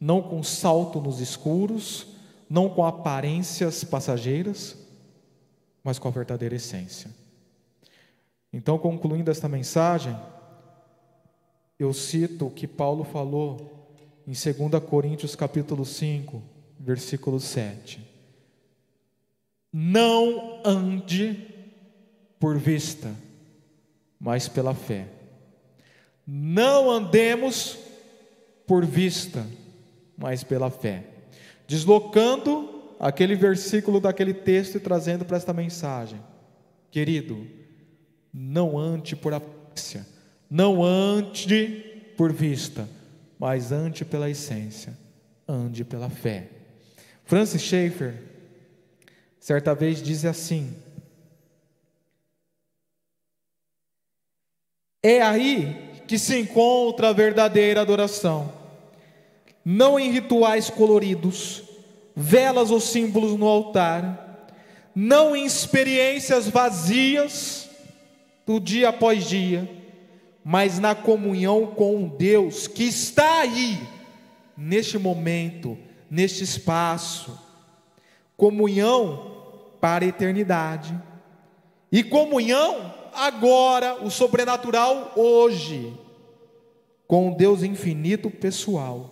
[0.00, 2.08] não com salto nos escuros,
[2.48, 4.76] não com aparências passageiras,
[5.84, 7.10] mas com a verdadeira essência.
[8.50, 10.18] Então, concluindo esta mensagem,
[11.78, 13.81] eu cito o que Paulo falou
[14.26, 16.42] em 2 Coríntios capítulo 5,
[16.78, 18.00] versículo 7.
[19.72, 21.48] Não ande
[22.38, 23.14] por vista,
[24.20, 25.08] mas pela fé.
[26.26, 27.78] Não andemos
[28.66, 29.46] por vista,
[30.16, 31.04] mas pela fé.
[31.66, 36.20] Deslocando aquele versículo daquele texto e trazendo para esta mensagem.
[36.90, 37.46] Querido,
[38.32, 40.06] não ande por aparência,
[40.48, 41.84] não ande
[42.16, 42.88] por vista,
[43.42, 44.96] mas ande pela essência,
[45.48, 46.48] ande pela fé.
[47.24, 48.22] Francis Schaeffer,
[49.40, 50.76] certa vez, diz assim:
[55.02, 58.52] É aí que se encontra a verdadeira adoração,
[59.64, 61.64] não em rituais coloridos,
[62.14, 64.54] velas ou símbolos no altar,
[64.94, 67.68] não em experiências vazias
[68.46, 69.68] do dia após dia,
[70.44, 73.78] mas na comunhão com Deus que está aí,
[74.56, 75.78] neste momento,
[76.10, 77.38] neste espaço.
[78.36, 80.98] Comunhão para a eternidade.
[81.90, 85.96] E comunhão agora, o sobrenatural hoje,
[87.06, 89.10] com o Deus infinito pessoal,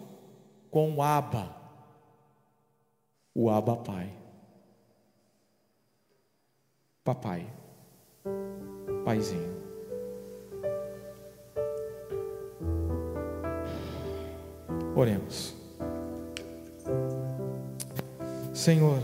[0.70, 1.54] com o Abba,
[3.34, 4.10] o Abba Pai.
[7.04, 7.46] Papai,
[9.04, 9.59] Paizinho.
[15.00, 15.54] Oremos.
[18.52, 18.98] Senhor,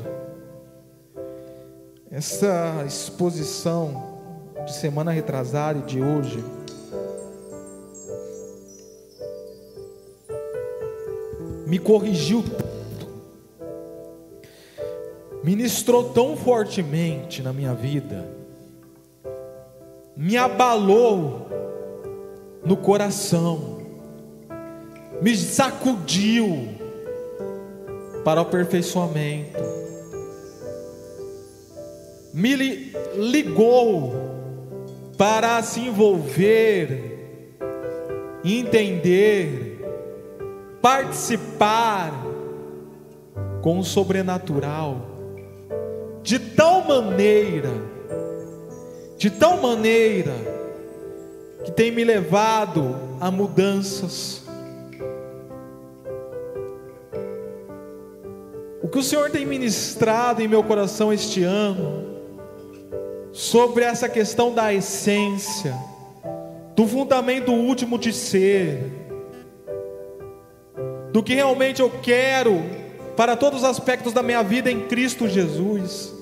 [2.11, 4.21] essa exposição
[4.67, 6.45] de semana retrasada e de hoje,
[11.67, 13.09] me corrigiu tanto,
[15.43, 18.29] ministrou tão fortemente na minha vida,
[20.15, 21.49] me abalou
[22.63, 23.76] no coração,
[25.21, 26.69] me sacudiu
[28.25, 29.63] para o aperfeiçoamento,
[32.33, 32.55] me
[33.15, 34.15] ligou
[35.17, 37.59] para se envolver,
[38.45, 39.81] entender,
[40.83, 42.13] participar
[43.63, 45.01] com o sobrenatural,
[46.23, 47.71] de tal maneira,
[49.17, 50.35] de tal maneira,
[51.65, 54.46] que tem me levado a mudanças.
[58.87, 62.07] O que o Senhor tem ministrado em meu coração este ano,
[63.33, 65.75] sobre essa questão da essência,
[66.77, 68.81] do fundamento último de ser,
[71.13, 72.63] do que realmente eu quero
[73.17, 76.15] para todos os aspectos da minha vida em Cristo Jesus,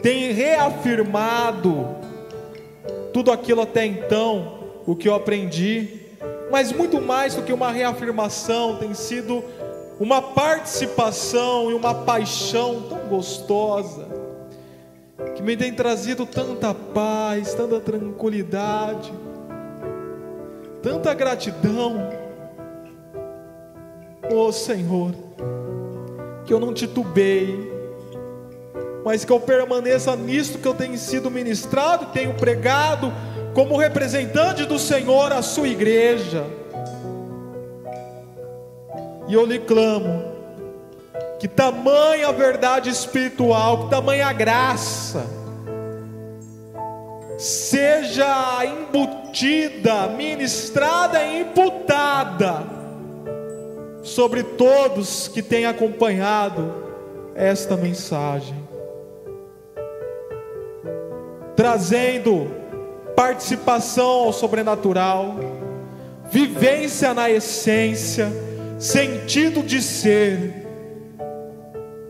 [0.00, 1.88] tem reafirmado
[3.12, 6.02] tudo aquilo até então, o que eu aprendi,
[6.52, 9.42] mas muito mais do que uma reafirmação, tem sido
[10.00, 14.08] uma participação e uma paixão tão gostosa,
[15.36, 19.12] que me tem trazido tanta paz, tanta tranquilidade,
[20.82, 22.08] tanta gratidão.
[24.32, 25.12] Oh Senhor,
[26.46, 27.70] que eu não titubei,
[29.04, 33.12] mas que eu permaneça nisto que eu tenho sido ministrado, tenho pregado
[33.52, 36.59] como representante do Senhor à sua igreja
[39.30, 40.24] e eu lhe clamo,
[41.38, 45.24] que tamanha verdade espiritual, que tamanha graça,
[47.38, 52.64] seja embutida, ministrada e imputada
[54.02, 56.74] sobre todos que têm acompanhado
[57.36, 58.56] esta mensagem,
[61.54, 62.50] trazendo
[63.14, 65.36] participação ao sobrenatural,
[66.28, 68.49] vivência na essência,
[68.80, 70.66] sentido de ser,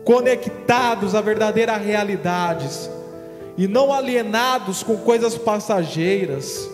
[0.05, 2.89] conectados a verdadeiras realidades
[3.57, 6.69] e não alienados com coisas passageiras,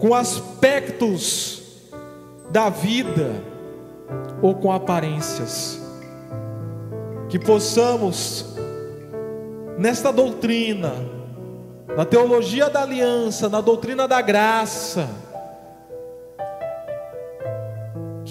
[0.00, 1.62] com aspectos
[2.50, 3.30] da vida
[4.42, 5.80] ou com aparências.
[7.28, 8.56] Que possamos,
[9.78, 10.92] nesta doutrina,
[11.96, 15.08] na teologia da aliança, na doutrina da graça,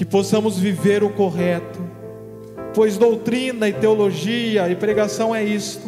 [0.02, 1.80] que possamos viver o correto,
[2.74, 5.88] pois doutrina e teologia e pregação é isto: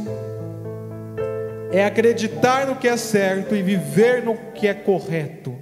[1.71, 5.55] é acreditar no que é certo e viver no que é correto.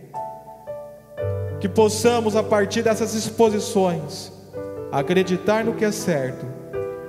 [1.61, 4.33] Que possamos, a partir dessas exposições,
[4.91, 6.45] acreditar no que é certo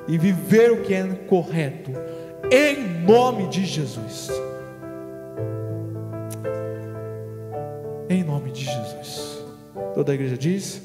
[0.07, 1.90] e viver o que é correto,
[2.53, 4.30] em nome de Jesus.
[8.09, 9.45] Em nome de Jesus.
[9.93, 10.82] Toda a igreja diz.